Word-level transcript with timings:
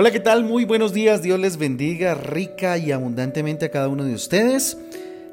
Hola, 0.00 0.12
¿qué 0.12 0.20
tal? 0.20 0.44
Muy 0.44 0.64
buenos 0.64 0.92
días. 0.92 1.22
Dios 1.22 1.40
les 1.40 1.56
bendiga 1.56 2.14
rica 2.14 2.78
y 2.78 2.92
abundantemente 2.92 3.64
a 3.64 3.72
cada 3.72 3.88
uno 3.88 4.04
de 4.04 4.14
ustedes. 4.14 4.78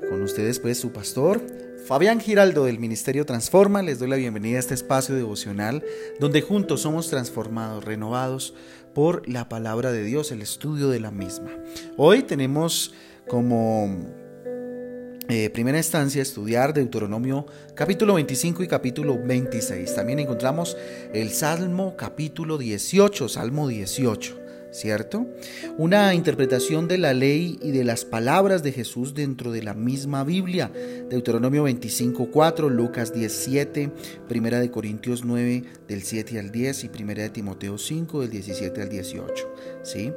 Con 0.10 0.24
ustedes, 0.24 0.58
pues, 0.58 0.80
su 0.80 0.92
pastor, 0.92 1.40
Fabián 1.86 2.20
Giraldo 2.20 2.66
del 2.66 2.80
Ministerio 2.80 3.28
Transforma. 3.28 3.84
Les 3.84 4.00
doy 4.00 4.10
la 4.10 4.16
bienvenida 4.16 4.58
a 4.58 4.62
este 4.62 4.74
espacio 4.74 5.14
devocional 5.14 5.84
donde 6.20 6.42
juntos 6.42 6.82
somos 6.82 7.12
transformados, 7.12 7.86
renovados 7.86 8.56
por 8.96 9.30
la 9.30 9.48
palabra 9.50 9.92
de 9.92 10.04
Dios, 10.04 10.32
el 10.32 10.42
estudio 10.42 10.90
de 10.90 11.00
la 11.00 11.12
misma. 11.12 11.52
Hoy 11.96 12.24
tenemos 12.24 12.92
como 13.28 14.16
eh, 15.30 15.52
primera 15.52 15.78
instancia 15.78 16.24
estudiar 16.24 16.74
Deuteronomio 16.74 17.46
capítulo 17.76 18.16
25 18.16 18.64
y 18.64 18.68
capítulo 18.68 19.20
26. 19.24 19.94
También 19.94 20.18
encontramos 20.18 20.76
el 21.14 21.30
Salmo 21.30 21.96
capítulo 21.96 22.58
18, 22.58 23.30
Salmo 23.30 23.68
18. 23.68 24.45
¿Cierto? 24.76 25.26
Una 25.78 26.14
interpretación 26.14 26.88
de 26.88 26.98
la 26.98 27.14
ley 27.14 27.58
y 27.62 27.72
de 27.72 27.84
las 27.84 28.06
palabras 28.06 28.62
de 28.62 28.72
Jesús 28.72 29.14
dentro 29.14 29.52
de 29.52 29.64
la 29.64 29.74
misma 29.74 30.24
Biblia. 30.24 30.72
Deuteronomio 31.10 31.68
25.4, 31.68 32.70
Lucas 32.70 33.14
17, 33.14 33.92
Primera 34.28 34.60
de 34.60 34.70
Corintios 34.70 35.24
9 35.24 35.64
del 35.88 36.04
7 36.04 36.40
al 36.40 36.52
10 36.52 36.84
y 36.84 36.90
Primera 36.90 37.24
de 37.24 37.30
Timoteo 37.30 37.78
5 37.78 38.22
del 38.22 38.30
17 38.30 38.82
al 38.82 38.90
18, 38.90 39.56
¿sí? 39.84 40.12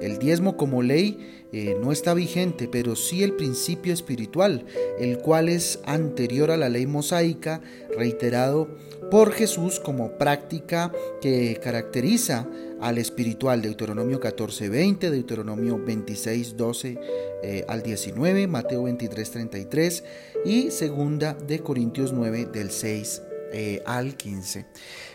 El 0.00 0.18
diezmo 0.18 0.56
como 0.56 0.82
ley 0.82 1.46
eh, 1.52 1.76
no 1.80 1.90
está 1.90 2.12
vigente, 2.12 2.68
pero 2.70 2.96
sí 2.96 3.22
el 3.22 3.32
principio 3.32 3.94
espiritual, 3.94 4.66
el 4.98 5.18
cual 5.18 5.48
es 5.48 5.80
anterior 5.86 6.50
a 6.50 6.56
la 6.56 6.68
ley 6.68 6.86
mosaica, 6.86 7.62
reiterado 7.96 8.68
por 9.10 9.32
Jesús 9.32 9.80
como 9.80 10.18
práctica 10.18 10.92
que 11.20 11.58
caracteriza 11.62 12.46
al 12.80 12.98
espiritual. 12.98 13.62
Deuteronomio 13.62 14.20
14, 14.20 14.68
20, 14.68 15.10
Deuteronomio 15.10 15.82
26, 15.82 16.56
12 16.56 16.98
eh, 17.42 17.64
al 17.68 17.82
19, 17.82 18.46
Mateo 18.46 18.84
23, 18.84 19.30
33 19.30 20.04
y 20.44 20.70
segunda 20.70 21.34
de 21.34 21.60
Corintios 21.60 22.12
9 22.12 22.48
del 22.52 22.70
6 22.70 23.22
eh, 23.52 23.82
al 23.86 24.16
15. 24.16 24.66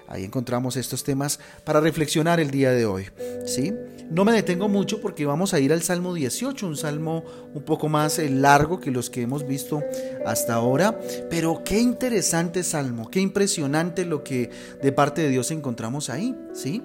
Ahí 0.07 0.25
encontramos 0.25 0.75
estos 0.75 1.03
temas 1.03 1.39
para 1.63 1.79
reflexionar 1.79 2.39
el 2.39 2.51
día 2.51 2.71
de 2.71 2.85
hoy. 2.85 3.07
¿sí? 3.45 3.73
No 4.09 4.25
me 4.25 4.33
detengo 4.33 4.67
mucho 4.67 4.99
porque 4.99 5.25
vamos 5.25 5.53
a 5.53 5.59
ir 5.59 5.71
al 5.71 5.81
Salmo 5.83 6.13
18, 6.13 6.67
un 6.67 6.75
salmo 6.75 7.23
un 7.53 7.63
poco 7.63 7.87
más 7.87 8.19
eh, 8.19 8.29
largo 8.29 8.79
que 8.79 8.91
los 8.91 9.09
que 9.09 9.21
hemos 9.21 9.47
visto 9.47 9.81
hasta 10.25 10.55
ahora, 10.55 10.99
pero 11.29 11.63
qué 11.63 11.79
interesante 11.79 12.63
salmo, 12.63 13.09
qué 13.09 13.21
impresionante 13.21 14.03
lo 14.03 14.23
que 14.23 14.49
de 14.81 14.91
parte 14.91 15.21
de 15.21 15.29
Dios 15.29 15.51
encontramos 15.51 16.09
ahí. 16.09 16.35
¿sí? 16.53 16.83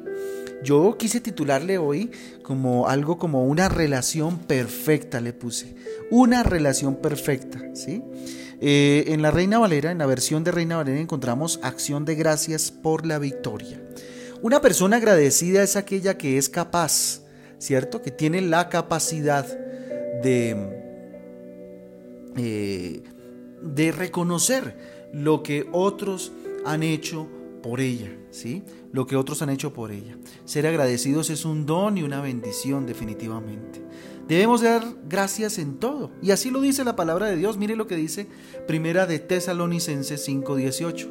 Yo 0.62 0.96
quise 0.98 1.20
titularle 1.20 1.78
hoy 1.78 2.10
como 2.42 2.88
algo 2.88 3.18
como 3.18 3.44
una 3.44 3.68
relación 3.68 4.38
perfecta, 4.38 5.20
le 5.20 5.32
puse. 5.32 5.74
Una 6.10 6.42
relación 6.42 6.96
perfecta, 6.96 7.60
¿sí? 7.74 8.02
Eh, 8.60 9.04
en 9.08 9.22
la 9.22 9.30
Reina 9.30 9.58
Valera, 9.58 9.90
en 9.90 9.98
la 9.98 10.06
versión 10.06 10.42
de 10.44 10.50
Reina 10.50 10.76
Valera, 10.76 10.98
encontramos 10.98 11.60
acción 11.62 12.04
de 12.04 12.14
gracias 12.14 12.70
por 12.70 13.04
la 13.04 13.18
victoria. 13.18 13.80
Una 14.42 14.60
persona 14.60 14.96
agradecida 14.96 15.62
es 15.62 15.76
aquella 15.76 16.16
que 16.16 16.38
es 16.38 16.48
capaz, 16.48 17.22
¿cierto? 17.58 18.00
Que 18.00 18.10
tiene 18.10 18.40
la 18.40 18.68
capacidad 18.68 19.46
de, 20.22 20.56
eh, 22.36 23.02
de 23.62 23.92
reconocer 23.92 24.76
lo 25.12 25.42
que 25.42 25.66
otros 25.72 26.32
han 26.64 26.82
hecho 26.82 27.28
por 27.66 27.80
ella, 27.80 28.16
¿sí? 28.30 28.62
Lo 28.92 29.08
que 29.08 29.16
otros 29.16 29.42
han 29.42 29.50
hecho 29.50 29.72
por 29.72 29.90
ella. 29.90 30.16
Ser 30.44 30.68
agradecidos 30.68 31.30
es 31.30 31.44
un 31.44 31.66
don 31.66 31.98
y 31.98 32.04
una 32.04 32.20
bendición 32.20 32.86
definitivamente. 32.86 33.82
Debemos 34.28 34.60
dar 34.60 34.84
gracias 35.08 35.58
en 35.58 35.78
todo. 35.78 36.12
Y 36.22 36.30
así 36.30 36.52
lo 36.52 36.60
dice 36.60 36.84
la 36.84 36.94
palabra 36.94 37.26
de 37.26 37.36
Dios. 37.36 37.58
Mire 37.58 37.74
lo 37.74 37.88
que 37.88 37.96
dice 37.96 38.28
Primera 38.68 39.06
de 39.06 39.18
Tesalonicenses 39.18 40.24
5:18. 40.28 41.08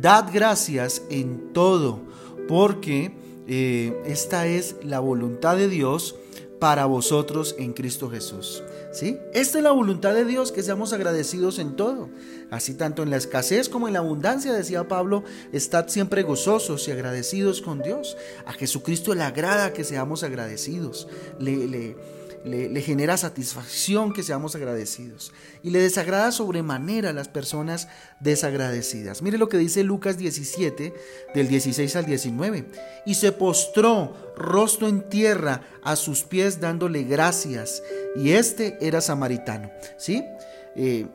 Dad 0.00 0.30
gracias 0.32 1.02
en 1.10 1.52
todo, 1.52 2.00
porque 2.48 3.12
eh, 3.46 3.94
esta 4.06 4.46
es 4.46 4.76
la 4.82 5.00
voluntad 5.00 5.58
de 5.58 5.68
Dios 5.68 6.16
para 6.58 6.86
vosotros 6.86 7.54
en 7.58 7.74
Cristo 7.74 8.08
Jesús. 8.08 8.62
Esta 9.02 9.58
es 9.58 9.64
la 9.64 9.70
voluntad 9.70 10.14
de 10.14 10.24
Dios, 10.24 10.52
que 10.52 10.62
seamos 10.62 10.92
agradecidos 10.92 11.58
en 11.58 11.76
todo. 11.76 12.08
Así 12.50 12.74
tanto 12.74 13.02
en 13.02 13.10
la 13.10 13.16
escasez 13.16 13.68
como 13.68 13.86
en 13.86 13.94
la 13.94 14.00
abundancia, 14.00 14.52
decía 14.52 14.88
Pablo, 14.88 15.24
estad 15.52 15.88
siempre 15.88 16.22
gozosos 16.22 16.88
y 16.88 16.92
agradecidos 16.92 17.60
con 17.60 17.82
Dios. 17.82 18.16
A 18.46 18.52
Jesucristo 18.52 19.14
le 19.14 19.22
agrada 19.22 19.72
que 19.72 19.84
seamos 19.84 20.22
agradecidos. 20.22 21.08
Le, 21.38 21.66
le, 21.66 21.96
le, 22.44 22.80
genera 22.80 23.16
satisfacción 23.16 24.12
que 24.12 24.22
seamos 24.22 24.54
agradecidos 24.54 25.32
y 25.62 25.70
le 25.70 25.80
desagrada 25.80 26.32
sobremanera 26.32 27.10
a 27.10 27.12
las 27.12 27.28
personas 27.28 27.88
desagradecidas. 28.20 29.22
Mire 29.22 29.38
lo 29.38 29.48
que 29.48 29.58
dice 29.58 29.82
Lucas 29.84 30.18
17 30.18 30.94
del 31.34 31.48
16 31.48 31.96
al 31.96 32.06
19. 32.06 32.66
Y 33.06 33.14
se 33.14 33.32
postró 33.32 34.14
rostro 34.36 34.88
en 34.88 35.08
tierra 35.08 35.62
a 35.82 35.96
sus 35.96 36.22
pies 36.22 36.60
dándole 36.60 37.04
gracias 37.04 37.82
y 38.16 38.30
este 38.30 38.78
era 38.80 39.00
samaritano. 39.00 39.70
¿Sí? 39.96 40.24
Eh, 40.76 41.06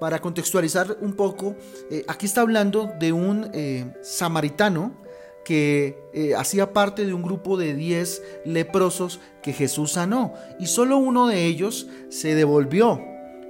para 0.00 0.20
contextualizar 0.20 0.96
un 1.00 1.14
poco, 1.14 1.56
eh, 1.90 2.04
aquí 2.08 2.26
está 2.26 2.40
hablando 2.40 2.92
de 2.98 3.12
un 3.12 3.50
eh, 3.52 3.86
samaritano 4.02 5.03
que 5.44 5.98
eh, 6.12 6.34
hacía 6.34 6.72
parte 6.72 7.06
de 7.06 7.14
un 7.14 7.22
grupo 7.22 7.56
de 7.56 7.74
10 7.74 8.22
leprosos 8.44 9.20
que 9.42 9.52
Jesús 9.52 9.92
sanó 9.92 10.34
y 10.58 10.66
solo 10.66 10.96
uno 10.96 11.26
de 11.26 11.44
ellos 11.44 11.86
se 12.08 12.34
devolvió, 12.34 13.00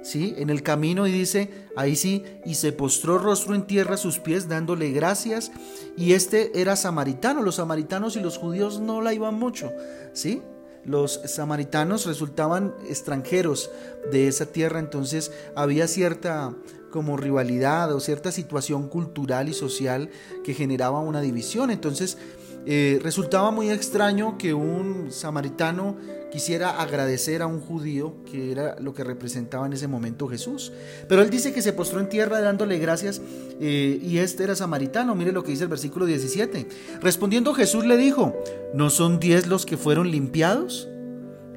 ¿sí? 0.03 0.35
En 0.37 0.49
el 0.49 0.61
camino 0.61 1.07
y 1.07 1.11
dice, 1.11 1.49
ahí 1.75 1.95
sí, 1.95 2.23
y 2.45 2.55
se 2.55 2.71
postró 2.71 3.17
rostro 3.17 3.55
en 3.55 3.65
tierra 3.65 3.95
a 3.95 3.97
sus 3.97 4.19
pies 4.19 4.47
dándole 4.47 4.91
gracias 4.91 5.51
y 5.97 6.13
este 6.13 6.59
era 6.59 6.75
samaritano, 6.75 7.41
los 7.41 7.55
samaritanos 7.55 8.15
y 8.15 8.21
los 8.21 8.37
judíos 8.37 8.79
no 8.79 9.01
la 9.01 9.13
iban 9.13 9.35
mucho, 9.35 9.71
¿sí? 10.13 10.41
Los 10.85 11.19
samaritanos 11.25 12.05
resultaban 12.05 12.73
extranjeros 12.87 13.71
de 14.11 14.27
esa 14.27 14.45
tierra, 14.45 14.79
entonces 14.79 15.31
había 15.55 15.87
cierta 15.87 16.53
como 16.91 17.17
rivalidad 17.17 17.93
o 17.93 17.99
cierta 17.99 18.31
situación 18.31 18.87
cultural 18.87 19.49
y 19.49 19.53
social 19.53 20.09
que 20.45 20.53
generaba 20.53 21.01
una 21.01 21.19
división. 21.19 21.69
Entonces 21.69 22.17
eh, 22.65 22.99
resultaba 23.03 23.51
muy 23.51 23.69
extraño 23.69 24.37
que 24.37 24.53
un 24.53 25.11
samaritano 25.11 25.95
quisiera 26.31 26.81
agradecer 26.81 27.41
a 27.41 27.47
un 27.47 27.61
judío, 27.61 28.15
que 28.29 28.51
era 28.51 28.75
lo 28.79 28.93
que 28.93 29.03
representaba 29.03 29.65
en 29.65 29.73
ese 29.73 29.87
momento 29.87 30.27
Jesús. 30.27 30.73
Pero 31.07 31.21
él 31.21 31.29
dice 31.29 31.53
que 31.53 31.61
se 31.61 31.73
postró 31.73 31.99
en 31.99 32.09
tierra 32.09 32.41
dándole 32.41 32.77
gracias 32.79 33.21
eh, 33.61 33.99
y 34.01 34.17
este 34.17 34.43
era 34.43 34.55
samaritano. 34.55 35.15
Mire 35.15 35.31
lo 35.31 35.43
que 35.43 35.51
dice 35.51 35.63
el 35.63 35.69
versículo 35.69 36.05
17. 36.05 36.67
Respondiendo 37.01 37.53
Jesús 37.53 37.85
le 37.85 37.97
dijo, 37.97 38.35
¿no 38.73 38.89
son 38.89 39.19
diez 39.19 39.47
los 39.47 39.65
que 39.65 39.77
fueron 39.77 40.11
limpiados? 40.11 40.89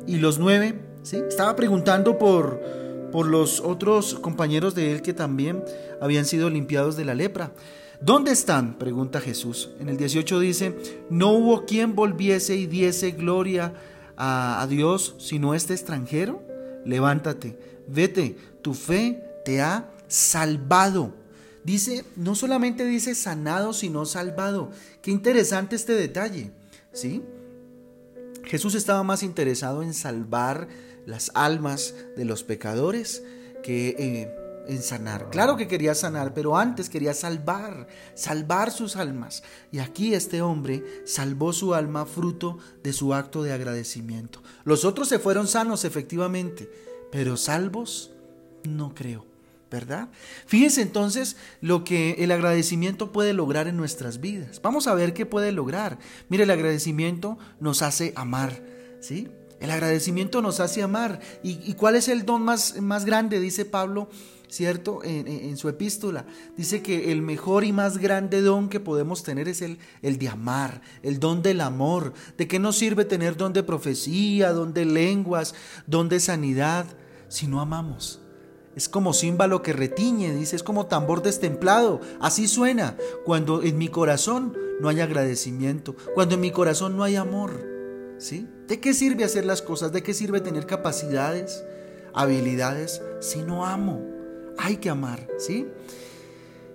Y 0.07 0.19
los 0.19 0.39
nueve, 0.39 0.79
¿sí? 1.03 1.17
Estaba 1.29 1.57
preguntando 1.57 2.19
por 2.19 2.61
por 3.11 3.27
los 3.27 3.61
otros 3.61 4.15
compañeros 4.15 4.75
de 4.75 4.93
él 4.93 5.03
que 5.03 5.15
también 5.15 5.65
habían 6.01 6.25
sido 6.25 6.51
limpiados 6.51 6.97
de 6.97 7.05
la 7.05 7.15
lepra. 7.15 7.53
¿Dónde 8.01 8.31
están? 8.31 8.79
pregunta 8.79 9.21
Jesús. 9.21 9.71
En 9.81 9.89
el 9.89 9.97
18 9.97 10.41
dice, 10.41 10.77
no 11.11 11.33
hubo 11.33 11.65
quien 11.65 11.95
volviese 11.95 12.57
y 12.57 12.67
diese 12.67 13.11
gloria 13.11 13.75
a, 14.17 14.63
a 14.63 14.67
Dios 14.67 15.17
sino 15.19 15.55
este 15.55 15.75
extranjero. 15.75 16.43
Levántate, 16.85 17.59
vete, 17.89 18.37
tu 18.63 18.75
fe 18.75 19.23
te 19.45 19.61
ha 19.61 19.91
salvado. 20.07 21.13
Dice, 21.65 22.05
no 22.17 22.35
solamente 22.35 22.85
dice 22.85 23.15
sanado, 23.15 23.73
sino 23.73 24.07
salvado. 24.07 24.71
Qué 25.03 25.11
interesante 25.11 25.77
este 25.77 25.93
detalle, 25.95 26.51
¿sí? 26.93 27.23
Jesús 28.45 28.75
estaba 28.75 29.03
más 29.03 29.23
interesado 29.23 29.83
en 29.83 29.93
salvar 29.93 30.69
las 31.05 31.31
almas 31.35 31.95
de 32.17 32.25
los 32.25 32.43
pecadores 32.43 33.23
que 33.63 33.95
eh, 33.99 34.48
en 34.69 34.83
sanar. 34.83 35.31
Claro 35.31 35.57
que 35.57 35.67
quería 35.67 35.95
sanar, 35.95 36.35
pero 36.35 36.57
antes 36.57 36.89
quería 36.89 37.15
salvar, 37.15 37.89
salvar 38.15 38.71
sus 38.71 38.97
almas. 38.97 39.43
Y 39.73 39.79
aquí 39.79 40.15
este 40.15 40.43
hombre 40.43 40.85
salvó 41.07 41.53
su 41.53 41.75
alma 41.75 42.05
fruto 42.05 42.59
de 42.83 42.93
su 42.93 43.15
acto 43.15 43.43
de 43.43 43.53
agradecimiento. 43.53 44.43
Los 44.65 44.85
otros 44.85 45.09
se 45.09 45.19
fueron 45.19 45.49
sanos 45.49 45.85
efectivamente, 45.85 46.71
pero 47.11 47.37
salvos 47.37 48.13
no 48.65 48.95
creo. 48.95 49.27
¿verdad? 49.71 50.09
Fíjense 50.47 50.81
entonces 50.81 51.37
lo 51.61 51.85
que 51.85 52.17
el 52.21 52.33
agradecimiento 52.33 53.13
puede 53.13 53.35
lograr 53.35 53.69
en 53.69 53.77
nuestras 53.77 54.19
vidas. 54.19 54.63
Vamos 54.63 54.87
a 54.87 54.95
ver 54.95 55.13
qué 55.13 55.27
puede 55.27 55.53
lograr. 55.53 55.99
Mire, 56.31 56.45
el 56.45 56.51
agradecimiento 56.51 57.37
nos 57.61 57.83
hace 57.83 58.15
amar, 58.17 58.63
¿sí? 59.01 59.29
El 59.61 59.71
agradecimiento 59.71 60.41
nos 60.41 60.61
hace 60.61 60.83
amar. 60.83 61.21
¿Y, 61.43 61.75
cuál 61.75 61.97
es 61.97 62.09
el 62.09 62.25
don 62.25 62.43
más, 62.43 62.81
más 62.81 63.05
grande? 63.05 63.41
Dice 63.41 63.67
Pablo 63.67 64.09
¿cierto? 64.49 65.01
En, 65.05 65.57
su 65.57 65.69
epístola. 65.69 66.25
Dice 66.57 66.83
que 66.83 67.13
el 67.13 67.23
mejor 67.23 67.65
y 67.65 67.73
más 67.73 67.99
grande 67.99 68.41
don 68.41 68.69
que 68.69 68.81
podemos 68.81 69.23
tener 69.23 69.49
es 69.49 69.63
el, 69.63 69.79
el 70.03 70.19
de 70.19 70.29
amar, 70.29 70.83
el 71.03 71.21
don 71.21 71.43
del 71.43 71.61
amor. 71.61 72.13
¿De 72.37 72.49
qué 72.49 72.59
nos 72.59 72.77
sirve 72.77 73.05
tener 73.05 73.37
don 73.37 73.53
de 73.53 73.63
profecía, 73.63 74.53
don 74.53 74.73
de 74.73 74.85
lenguas, 74.85 75.55
don 75.87 76.09
de 76.09 76.21
sanidad, 76.21 76.87
si 77.29 77.47
no 77.47 77.61
amamos? 77.61 78.21
Es 78.75 78.89
como 78.89 79.13
címbalo 79.13 79.61
que 79.61 79.73
retiñe, 79.73 80.33
dice, 80.35 80.55
es 80.55 80.63
como 80.63 80.87
tambor 80.87 81.23
destemplado. 81.23 82.01
Así 82.21 82.47
suena 82.47 82.97
cuando 83.25 83.63
en 83.63 83.77
mi 83.77 83.89
corazón 83.89 84.57
no 84.81 84.89
hay 84.89 85.01
agradecimiento, 85.01 85.97
cuando 86.15 86.37
en 86.37 86.41
mi 86.41 86.53
corazón 86.53 86.97
no 86.97 87.03
hay 87.03 87.17
amor. 87.17 87.67
¿Sí? 88.19 88.49
¿De 88.67 88.81
qué 88.81 88.95
sirve 88.95 89.25
hacer 89.25 89.45
las 89.45 89.63
cosas? 89.63 89.93
¿De 89.93 90.03
qué 90.03 90.15
sirve 90.15 90.41
tener 90.41 90.67
capacidades, 90.67 91.65
habilidades 92.15 93.03
si 93.21 93.43
no 93.43 93.67
amo? 93.67 94.18
Hay 94.59 94.77
que 94.77 94.91
amar, 94.91 95.27
¿sí? 95.39 95.67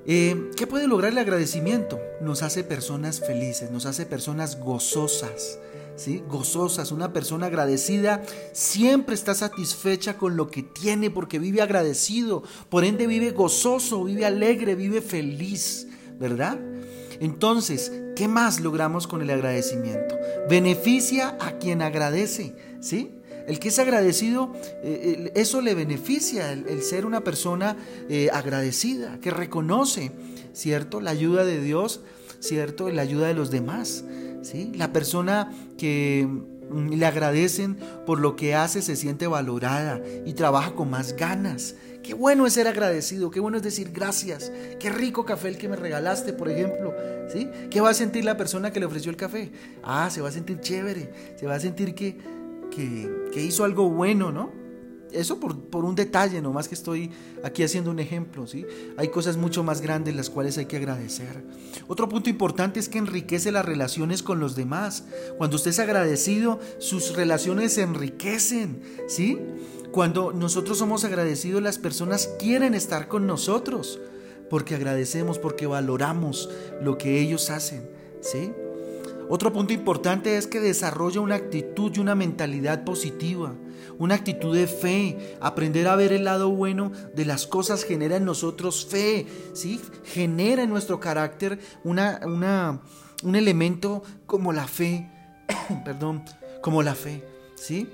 Eh, 0.05 0.51
¿Qué 0.57 0.67
puede 0.67 0.87
lograr 0.87 1.11
el 1.11 1.17
agradecimiento? 1.17 1.99
Nos 2.21 2.43
hace 2.43 2.63
personas 2.63 3.19
felices, 3.19 3.71
nos 3.71 3.85
hace 3.85 4.05
personas 4.05 4.59
gozosas, 4.59 5.59
¿sí? 5.95 6.23
Gozosas. 6.27 6.91
Una 6.91 7.13
persona 7.13 7.45
agradecida 7.45 8.21
siempre 8.51 9.15
está 9.15 9.33
satisfecha 9.33 10.17
con 10.17 10.35
lo 10.35 10.49
que 10.49 10.63
tiene 10.63 11.09
porque 11.09 11.39
vive 11.39 11.61
agradecido. 11.61 12.43
Por 12.69 12.83
ende 12.83 13.07
vive 13.07 13.31
gozoso, 13.31 14.03
vive 14.03 14.25
alegre, 14.25 14.75
vive 14.75 15.01
feliz, 15.01 15.87
¿verdad? 16.19 16.59
Entonces, 17.19 17.91
¿qué 18.15 18.27
más 18.27 18.59
logramos 18.59 19.07
con 19.07 19.21
el 19.21 19.29
agradecimiento? 19.29 20.17
Beneficia 20.49 21.37
a 21.39 21.57
quien 21.59 21.81
agradece, 21.81 22.55
¿sí? 22.81 23.19
El 23.47 23.59
que 23.59 23.69
es 23.69 23.79
agradecido, 23.79 24.53
eh, 24.83 25.31
eso 25.35 25.61
le 25.61 25.75
beneficia, 25.75 26.51
el, 26.51 26.81
ser 26.81 27.05
una 27.05 27.23
persona 27.23 27.75
eh, 28.09 28.29
agradecida, 28.31 29.19
que 29.19 29.31
reconoce, 29.31 30.11
¿cierto? 30.53 31.01
La 31.01 31.11
ayuda 31.11 31.43
de 31.43 31.61
Dios, 31.61 32.01
¿cierto? 32.39 32.89
La 32.89 33.01
ayuda 33.01 33.27
de 33.27 33.33
los 33.33 33.51
demás. 33.51 34.05
La 34.75 34.91
persona 34.91 35.51
que 35.77 36.27
mm, 36.27 36.93
le 36.93 37.05
agradecen 37.05 37.77
por 38.05 38.19
lo 38.19 38.35
que 38.35 38.55
hace 38.55 38.81
se 38.81 38.95
siente 38.95 39.27
valorada 39.27 40.01
y 40.25 40.33
trabaja 40.33 40.73
con 40.73 40.89
más 40.89 41.15
ganas. 41.15 41.75
Qué 42.03 42.13
bueno 42.13 42.45
es 42.45 42.53
ser 42.53 42.67
agradecido, 42.67 43.31
qué 43.31 43.39
bueno 43.39 43.55
es 43.55 43.63
decir 43.63 43.91
gracias, 43.93 44.51
qué 44.77 44.89
rico 44.89 45.23
café 45.23 45.47
el 45.47 45.57
que 45.57 45.69
me 45.69 45.77
regalaste, 45.77 46.33
por 46.33 46.49
ejemplo, 46.49 46.93
¿sí? 47.31 47.49
¿Qué 47.69 47.79
va 47.79 47.91
a 47.91 47.93
sentir 47.93 48.25
la 48.25 48.35
persona 48.35 48.73
que 48.73 48.81
le 48.81 48.85
ofreció 48.85 49.09
el 49.09 49.15
café? 49.15 49.51
Ah, 49.81 50.09
se 50.11 50.19
va 50.19 50.27
a 50.27 50.31
sentir 50.33 50.59
chévere, 50.59 51.13
se 51.39 51.47
va 51.47 51.55
a 51.55 51.59
sentir 51.61 51.95
que, 51.95 52.17
que, 52.73 53.41
hizo 53.41 53.63
algo 53.63 53.89
bueno, 53.89 54.31
¿no? 54.31 54.51
Eso 55.11 55.39
por, 55.39 55.85
un 55.85 55.93
detalle, 55.93 56.41
nomás 56.41 56.67
que 56.67 56.73
estoy 56.73 57.11
aquí 57.43 57.61
haciendo 57.61 57.91
un 57.91 57.99
ejemplo, 57.99 58.47
¿sí? 58.47 58.65
Hay 58.97 59.09
cosas 59.09 59.37
mucho 59.37 59.63
más 59.63 59.79
grandes 59.79 60.15
las 60.15 60.31
cuales 60.31 60.57
hay 60.57 60.65
que 60.65 60.77
agradecer. 60.77 61.43
Otro 61.87 62.09
punto 62.09 62.31
importante 62.31 62.79
es 62.79 62.89
que 62.89 62.97
enriquece 62.97 63.51
las 63.51 63.63
relaciones 63.63 64.23
con 64.23 64.39
los 64.39 64.55
demás. 64.55 65.03
Cuando 65.37 65.57
usted 65.57 65.69
es 65.69 65.77
agradecido, 65.77 66.59
sus 66.79 67.15
relaciones 67.15 67.73
se 67.73 67.83
enriquecen, 67.83 68.81
¿sí? 69.07 69.37
Cuando 69.91 70.33
nosotros 70.33 70.79
somos 70.79 71.05
agradecidos, 71.05 71.61
las 71.61 71.77
personas 71.77 72.27
quieren 72.39 72.73
estar 72.73 73.07
con 73.07 73.27
nosotros, 73.27 73.99
porque 74.49 74.73
agradecemos, 74.73 75.37
porque 75.37 75.67
valoramos 75.67 76.49
lo 76.81 76.97
que 76.97 77.19
ellos 77.19 77.51
hacen, 77.51 77.87
¿sí? 78.19 78.51
Otro 79.33 79.51
punto 79.51 79.73
importante 79.73 80.37
es 80.37 80.45
que 80.45 80.59
desarrolla 80.59 81.19
una 81.19 81.33
actitud 81.33 81.91
y 81.95 81.99
una 81.99 82.13
mentalidad 82.13 82.83
positiva, 82.83 83.55
una 83.97 84.13
actitud 84.13 84.55
de 84.55 84.67
fe. 84.67 85.37
Aprender 85.41 85.87
a 85.87 85.95
ver 85.95 86.13
el 86.13 86.25
lado 86.25 86.51
bueno 86.51 86.91
de 87.15 87.25
las 87.25 87.47
cosas 87.47 87.83
genera 87.83 88.17
en 88.17 88.25
nosotros 88.25 88.85
fe, 88.85 89.25
¿sí? 89.53 89.81
Genera 90.03 90.61
en 90.61 90.69
nuestro 90.69 90.99
carácter 90.99 91.57
una, 91.83 92.19
un 93.23 93.35
elemento 93.35 94.03
como 94.27 94.53
la 94.53 94.67
fe, 94.67 95.09
perdón, 95.83 96.23
como 96.61 96.83
la 96.83 96.93
fe, 96.93 97.23
¿sí? 97.55 97.89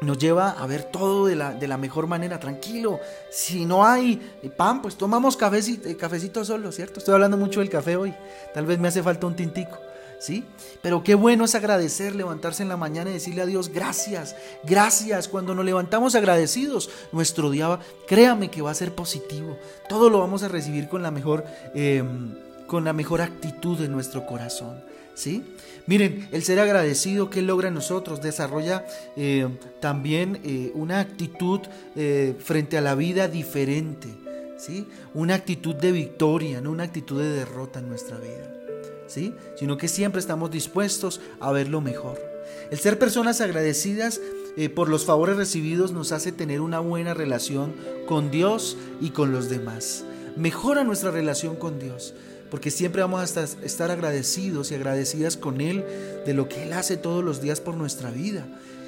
Nos 0.00 0.18
lleva 0.18 0.50
a 0.50 0.66
ver 0.66 0.82
todo 0.82 1.26
de 1.26 1.36
la, 1.36 1.54
de 1.54 1.68
la, 1.68 1.78
mejor 1.78 2.08
manera, 2.08 2.40
tranquilo. 2.40 2.98
Si 3.30 3.64
no 3.64 3.86
hay 3.86 4.16
pan, 4.56 4.82
pues 4.82 4.96
tomamos 4.96 5.36
cafecito, 5.36 5.88
cafecito 5.96 6.44
solo, 6.44 6.72
¿cierto? 6.72 6.98
Estoy 6.98 7.14
hablando 7.14 7.36
mucho 7.36 7.60
del 7.60 7.70
café 7.70 7.94
hoy. 7.94 8.12
Tal 8.52 8.66
vez 8.66 8.80
me 8.80 8.88
hace 8.88 9.04
falta 9.04 9.24
un 9.28 9.36
tintico. 9.36 9.78
¿Sí? 10.18 10.44
Pero 10.82 11.02
qué 11.02 11.14
bueno 11.14 11.44
es 11.44 11.54
agradecer, 11.54 12.14
levantarse 12.14 12.62
en 12.62 12.68
la 12.68 12.76
mañana 12.76 13.10
y 13.10 13.14
decirle 13.14 13.42
a 13.42 13.46
Dios 13.46 13.70
gracias, 13.70 14.36
gracias. 14.64 15.28
Cuando 15.28 15.54
nos 15.54 15.64
levantamos 15.64 16.14
agradecidos, 16.14 16.90
nuestro 17.12 17.50
día, 17.50 17.78
créame 18.06 18.50
que 18.50 18.62
va 18.62 18.70
a 18.70 18.74
ser 18.74 18.94
positivo. 18.94 19.56
Todo 19.88 20.10
lo 20.10 20.18
vamos 20.18 20.42
a 20.42 20.48
recibir 20.48 20.88
con 20.88 21.02
la 21.02 21.10
mejor, 21.10 21.44
em, 21.74 22.34
con 22.66 22.84
la 22.84 22.92
mejor 22.92 23.20
actitud 23.20 23.78
de 23.78 23.88
nuestro 23.88 24.26
corazón. 24.26 24.82
¿Sí? 25.14 25.42
Miren, 25.86 26.28
el 26.30 26.44
ser 26.44 26.60
agradecido 26.60 27.28
que 27.28 27.42
logra 27.42 27.68
en 27.68 27.74
nosotros 27.74 28.22
desarrolla 28.22 28.86
em, 29.16 29.56
también 29.80 30.40
eh, 30.44 30.70
una 30.74 31.00
actitud 31.00 31.60
eh, 31.96 32.36
frente 32.38 32.78
a 32.78 32.80
la 32.80 32.94
vida 32.94 33.26
diferente, 33.26 34.06
¿sí? 34.58 34.86
Una 35.14 35.34
actitud 35.34 35.74
de 35.74 35.90
victoria, 35.90 36.60
no 36.60 36.70
una 36.70 36.84
actitud 36.84 37.20
de 37.20 37.30
derrota 37.30 37.80
en 37.80 37.88
nuestra 37.88 38.16
vida 38.18 38.57
sino 39.08 39.76
que 39.76 39.88
siempre 39.88 40.20
estamos 40.20 40.50
dispuestos 40.50 41.20
a 41.40 41.50
ver 41.52 41.68
lo 41.68 41.80
mejor. 41.80 42.18
El 42.70 42.78
ser 42.78 42.98
personas 42.98 43.40
agradecidas 43.40 44.20
eh, 44.56 44.68
por 44.68 44.88
los 44.88 45.04
favores 45.04 45.36
recibidos 45.36 45.92
nos 45.92 46.12
hace 46.12 46.32
tener 46.32 46.60
una 46.60 46.80
buena 46.80 47.14
relación 47.14 47.74
con 48.06 48.30
Dios 48.30 48.76
y 49.00 49.10
con 49.10 49.32
los 49.32 49.48
demás. 49.48 50.04
Mejora 50.36 50.84
nuestra 50.84 51.10
relación 51.10 51.56
con 51.56 51.78
Dios, 51.78 52.14
porque 52.50 52.70
siempre 52.70 53.02
vamos 53.02 53.36
a 53.36 53.42
estar, 53.42 53.90
agradecidos 53.90 54.70
y 54.70 54.74
agradecidas 54.74 55.36
con 55.36 55.60
Él 55.60 55.84
de 56.26 56.34
lo 56.34 56.48
que 56.48 56.64
Él 56.64 56.72
hace 56.72 56.96
todos 56.96 57.24
los 57.24 57.40
días 57.40 57.60
por 57.60 57.76
nuestra 57.76 58.10
vida 58.10 58.46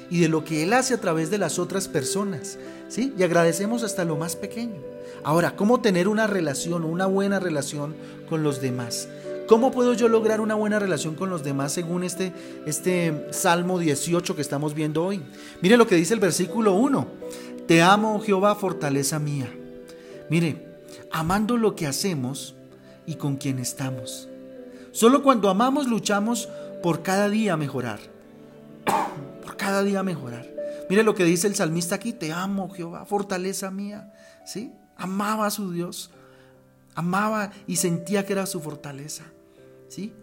y 0.09 0.19
de 0.19 0.29
lo 0.29 0.43
que 0.43 0.63
Él 0.63 0.73
hace 0.73 0.93
a 0.93 1.01
través 1.01 1.29
de 1.29 1.37
las 1.37 1.57
otras 1.57 1.87
personas. 1.87 2.57
¿sí? 2.89 3.13
Y 3.17 3.23
agradecemos 3.23 3.83
hasta 3.83 4.05
lo 4.05 4.17
más 4.17 4.35
pequeño. 4.35 4.81
Ahora, 5.23 5.55
¿cómo 5.55 5.81
tener 5.81 6.07
una 6.07 6.27
relación, 6.27 6.83
una 6.83 7.05
buena 7.05 7.39
relación 7.39 7.95
con 8.29 8.43
los 8.43 8.61
demás? 8.61 9.07
¿Cómo 9.51 9.69
puedo 9.69 9.93
yo 9.93 10.07
lograr 10.07 10.39
una 10.39 10.55
buena 10.55 10.79
relación 10.79 11.13
con 11.13 11.29
los 11.29 11.43
demás 11.43 11.73
según 11.73 12.05
este, 12.05 12.31
este 12.65 13.27
Salmo 13.31 13.79
18 13.79 14.33
que 14.33 14.41
estamos 14.41 14.73
viendo 14.73 15.03
hoy? 15.03 15.21
Mire 15.61 15.75
lo 15.75 15.87
que 15.87 15.97
dice 15.97 16.13
el 16.13 16.21
versículo 16.21 16.71
1. 16.75 17.05
Te 17.67 17.81
amo, 17.81 18.15
oh 18.15 18.21
Jehová, 18.21 18.55
fortaleza 18.55 19.19
mía. 19.19 19.53
Mire, 20.29 20.79
amando 21.11 21.57
lo 21.57 21.75
que 21.75 21.85
hacemos 21.85 22.55
y 23.05 23.15
con 23.15 23.35
quien 23.35 23.59
estamos. 23.59 24.29
Solo 24.93 25.21
cuando 25.21 25.49
amamos 25.49 25.85
luchamos 25.85 26.47
por 26.81 27.03
cada 27.03 27.27
día 27.27 27.57
mejorar. 27.57 27.99
por 29.43 29.57
cada 29.57 29.83
día 29.83 30.01
mejorar. 30.01 30.47
Mire 30.89 31.03
lo 31.03 31.13
que 31.13 31.25
dice 31.25 31.47
el 31.47 31.55
salmista 31.55 31.95
aquí, 31.95 32.13
te 32.13 32.31
amo, 32.31 32.69
Jehová, 32.69 33.05
fortaleza 33.05 33.69
mía. 33.69 34.13
¿Sí? 34.45 34.71
Amaba 34.95 35.47
a 35.47 35.51
su 35.51 35.73
Dios. 35.73 36.09
Amaba 36.95 37.51
y 37.67 37.75
sentía 37.75 38.25
que 38.25 38.31
era 38.31 38.45
su 38.45 38.61
fortaleza. 38.61 39.25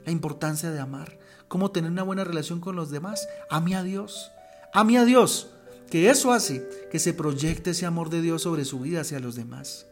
La 0.06 0.12
importancia 0.12 0.70
de 0.70 0.80
amar, 0.80 1.18
cómo 1.46 1.70
tener 1.70 1.90
una 1.90 2.02
buena 2.02 2.24
relación 2.24 2.58
con 2.58 2.74
los 2.74 2.90
demás. 2.90 3.28
Ame 3.50 3.76
a 3.76 3.82
Dios, 3.82 4.32
ame 4.72 4.96
a 4.96 5.04
Dios, 5.04 5.50
que 5.90 6.08
eso 6.08 6.32
hace 6.32 6.66
que 6.90 6.98
se 6.98 7.12
proyecte 7.12 7.70
ese 7.70 7.84
amor 7.84 8.08
de 8.08 8.22
Dios 8.22 8.42
sobre 8.42 8.64
su 8.64 8.80
vida 8.80 9.02
hacia 9.02 9.20
los 9.20 9.36
demás. 9.36 9.86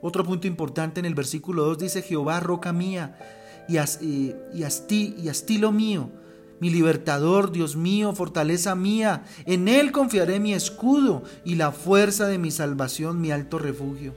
Otro 0.00 0.22
punto 0.22 0.46
importante 0.46 1.00
en 1.00 1.06
el 1.06 1.16
versículo 1.16 1.64
2 1.64 1.78
dice, 1.78 2.02
Jehová, 2.02 2.38
roca 2.38 2.72
mía 2.72 3.18
y, 3.68 3.78
y, 3.78 4.34
y, 4.54 5.14
y 5.18 5.28
estilo 5.28 5.72
mío, 5.72 6.08
mi 6.60 6.70
libertador, 6.70 7.50
Dios 7.50 7.74
mío, 7.74 8.14
fortaleza 8.14 8.76
mía, 8.76 9.24
en 9.44 9.66
Él 9.66 9.90
confiaré 9.90 10.38
mi 10.38 10.54
escudo 10.54 11.24
y 11.44 11.56
la 11.56 11.72
fuerza 11.72 12.28
de 12.28 12.38
mi 12.38 12.52
salvación, 12.52 13.20
mi 13.20 13.32
alto 13.32 13.58
refugio. 13.58 14.14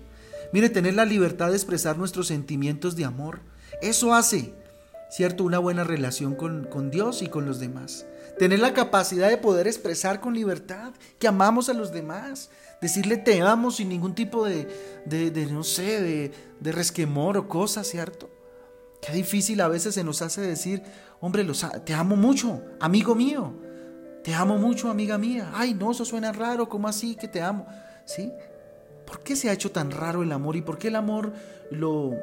Mire, 0.54 0.70
tener 0.70 0.94
la 0.94 1.06
libertad 1.06 1.50
de 1.50 1.56
expresar 1.56 1.98
nuestros 1.98 2.28
sentimientos 2.28 2.96
de 2.96 3.06
amor, 3.06 3.40
eso 3.82 4.14
hace 4.14 4.59
¿cierto? 5.10 5.44
Una 5.44 5.60
buena 5.60 5.84
relación 5.84 6.36
con, 6.36 6.92
Dios 6.92 7.22
y 7.22 7.28
con 7.28 7.46
los 7.46 7.60
demás. 7.60 8.06
Tener 8.38 8.60
la 8.60 8.74
capacidad 8.74 9.30
de 9.30 9.38
poder 9.38 9.68
expresar 9.68 10.22
con 10.22 10.34
libertad 10.34 10.94
que 11.18 11.28
amamos 11.28 11.68
a 11.70 11.74
los 11.74 11.92
demás. 11.92 12.50
Decirle 12.82 13.18
te 13.18 13.42
amo 13.42 13.72
sin 13.72 13.90
ningún 13.90 14.16
tipo 14.16 14.46
de, 14.46 14.68
de, 15.06 15.46
no 15.48 15.64
sé, 15.64 16.02
de, 16.02 16.32
de, 16.60 16.72
resquemor 16.72 17.38
o 17.38 17.48
cosas, 17.50 17.88
¿cierto? 17.88 18.30
Qué 19.02 19.12
difícil 19.12 19.60
a 19.62 19.68
veces 19.68 19.96
se 19.96 20.04
nos 20.04 20.22
hace 20.22 20.42
decir, 20.42 20.84
hombre, 21.20 21.44
los, 21.44 21.66
te 21.84 21.94
amo 21.94 22.16
mucho, 22.16 22.62
amigo 22.80 23.16
mío. 23.16 23.54
Te 24.24 24.34
amo 24.34 24.58
mucho, 24.58 24.90
amiga 24.90 25.18
mía. 25.18 25.52
Ay, 25.54 25.74
no, 25.74 25.92
eso 25.92 26.06
suena 26.06 26.32
raro, 26.32 26.70
¿cómo 26.70 26.88
así 26.88 27.16
que 27.16 27.28
te 27.28 27.42
amo? 27.42 27.66
¿Sí? 28.06 28.32
¿Por 29.06 29.22
qué 29.22 29.36
se 29.36 29.50
ha 29.50 29.54
hecho 29.54 29.72
tan 29.72 29.92
raro 29.92 30.24
el 30.24 30.32
amor 30.32 30.56
y 30.56 30.62
por 30.62 30.78
qué 30.78 30.90
el 30.90 30.96
amor 30.96 31.34
lo... 31.72 32.14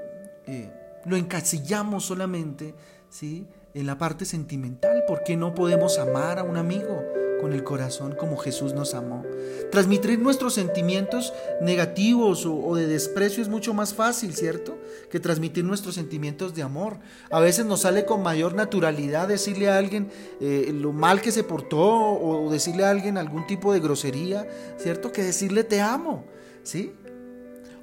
Eh, 0.47 0.71
lo 1.07 1.17
encasillamos 1.17 2.05
solamente 2.05 2.75
¿sí? 3.09 3.47
en 3.75 3.87
la 3.87 3.99
parte 3.99 4.25
sentimental. 4.25 5.05
¿Por 5.07 5.23
qué 5.23 5.37
no 5.37 5.55
podemos 5.55 5.99
amar 5.99 6.39
a 6.39 6.43
un 6.43 6.57
amigo 6.57 7.03
con 7.41 7.53
el 7.53 7.65
corazón 7.65 8.15
como 8.19 8.37
Jesús 8.37 8.73
nos 8.73 8.95
amó. 8.95 9.25
Transmitir 9.71 10.19
nuestros 10.19 10.55
sentimientos 10.55 11.33
negativos 11.61 12.47
o, 12.47 12.75
de 12.75 12.87
desprecio 12.87 13.43
es 13.43 13.49
mucho 13.49 13.75
más 13.75 13.95
fácil, 13.95 14.35
¿cierto? 14.35 14.79
Que 15.11 15.21
transmitir 15.21 15.65
nuestros 15.65 15.95
sentimientos 15.95 16.55
de 16.55 16.63
amor. 16.63 16.99
A 17.31 17.41
veces 17.41 17.67
nos 17.67 17.83
sale 17.83 18.05
con 18.05 18.23
mayor 18.23 18.55
naturalidad 18.55 19.29
decirle 19.29 19.69
a 19.69 19.79
alguien 19.79 20.11
eh, 20.41 20.71
lo 20.75 20.93
mal 20.93 21.21
que 21.21 21.33
se 21.33 21.45
portó 21.45 21.81
o 21.81 22.51
decirle 22.51 22.85
a 22.85 22.91
alguien 22.91 23.19
algún 23.19 23.47
tipo 23.47 23.73
de 23.73 23.81
grosería, 23.81 24.49
¿cierto? 24.79 25.13
Que 25.13 25.23
decirle 25.23 25.65
te 25.65 25.81
amo, 25.81 26.25
¿sí? 26.63 26.95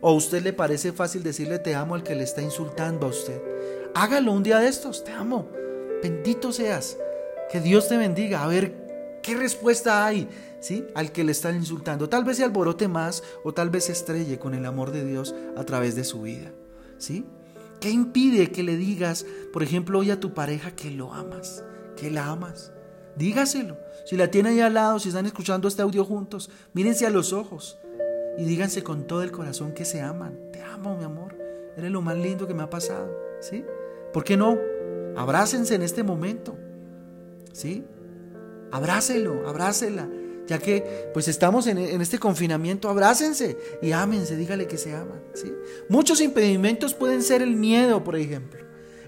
¿O 0.06 0.10
a 0.10 0.14
usted 0.14 0.44
le 0.44 0.52
parece 0.52 0.92
fácil 0.92 1.24
decirle 1.24 1.60
te 1.60 1.76
amo 1.76 1.96
al 1.96 2.04
que 2.04 2.14
le 2.14 2.26
está 2.26 2.42
insultando 2.42 3.06
a 3.06 3.10
usted? 3.10 3.42
Hágalo 3.96 4.34
un 4.34 4.44
día 4.44 4.60
de 4.60 4.68
estos, 4.68 5.06
te 5.06 5.14
amo. 5.14 5.48
Bendito 6.04 6.52
seas. 6.52 6.98
Que 7.50 7.62
Dios 7.62 7.88
te 7.88 7.96
bendiga. 7.96 8.44
A 8.44 8.48
ver 8.48 9.22
qué 9.24 9.34
respuesta 9.34 10.06
hay, 10.06 10.28
¿sí? 10.60 10.86
Al 10.94 11.14
que 11.14 11.24
le 11.24 11.32
están 11.32 11.56
insultando. 11.56 12.10
Tal 12.10 12.26
vez 12.26 12.36
se 12.36 12.44
alborote 12.44 12.90
más 12.90 13.24
o 13.46 13.54
tal 13.54 13.70
vez 13.70 13.86
se 13.86 13.94
estrelle 13.94 14.38
con 14.40 14.54
el 14.54 14.66
amor 14.66 14.92
de 14.92 15.06
Dios 15.06 15.34
a 15.56 15.64
través 15.64 15.96
de 15.96 16.04
su 16.04 16.24
vida, 16.24 16.52
¿sí? 16.98 17.26
¿Qué 17.80 17.90
impide 17.90 18.52
que 18.52 18.64
le 18.64 18.76
digas, 18.76 19.26
por 19.54 19.64
ejemplo, 19.64 20.00
hoy 20.00 20.12
a 20.12 20.20
tu 20.20 20.34
pareja 20.34 20.76
que 20.76 20.92
lo 20.92 21.14
amas, 21.14 21.64
que 21.96 22.12
la 22.12 22.26
amas? 22.26 22.74
Dígaselo. 23.16 23.78
Si 24.06 24.18
la 24.18 24.30
tiene 24.30 24.50
ahí 24.50 24.60
al 24.60 24.74
lado, 24.74 25.00
si 25.00 25.08
están 25.08 25.28
escuchando 25.28 25.70
este 25.70 25.82
audio 25.82 26.04
juntos, 26.04 26.50
mírense 26.74 27.06
a 27.06 27.10
los 27.10 27.32
ojos 27.32 27.78
y 28.38 28.46
díganse 28.46 28.84
con 28.84 29.06
todo 29.06 29.24
el 29.24 29.32
corazón 29.32 29.74
que 29.74 29.86
se 29.86 30.02
aman. 30.02 30.38
Te 30.52 30.62
amo, 30.62 30.98
mi 30.98 31.04
amor. 31.04 31.38
Eres 31.78 31.92
lo 31.92 32.02
más 32.02 32.18
lindo 32.18 32.48
que 32.48 32.54
me 32.54 32.64
ha 32.64 32.70
pasado. 32.70 33.16
¿Sí? 33.42 33.66
¿Por 34.12 34.24
qué 34.24 34.38
no? 34.38 34.58
Abrácense 35.16 35.76
en 35.76 35.82
este 35.82 36.04
momento. 36.04 36.56
¿Sí? 37.52 37.84
Abrácelo, 38.72 39.48
abrácela. 39.48 40.10
Ya 40.48 40.58
que 40.58 41.10
pues 41.14 41.28
estamos 41.28 41.68
en, 41.68 41.78
en, 41.78 42.02
este 42.02 42.20
confinamiento, 42.20 42.90
abrácense 42.90 43.58
y 43.82 43.94
ámense, 43.94 44.36
dígale 44.36 44.68
que 44.68 44.78
se 44.78 44.94
aman. 44.94 45.22
¿sí? 45.34 45.54
Muchos 45.88 46.20
impedimentos 46.20 46.94
pueden 46.94 47.22
ser 47.22 47.42
el 47.42 47.56
miedo, 47.56 48.04
por 48.04 48.18
ejemplo 48.18 48.64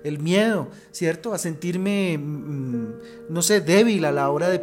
el 0.05 0.19
miedo, 0.19 0.67
¿cierto? 0.91 1.33
A 1.33 1.39
sentirme, 1.39 2.17
mm, 2.17 2.93
no 3.27 3.41
sé, 3.41 3.59
débil 3.59 4.05
a 4.05 4.11
la 4.11 4.29
hora 4.29 4.49
de, 4.49 4.59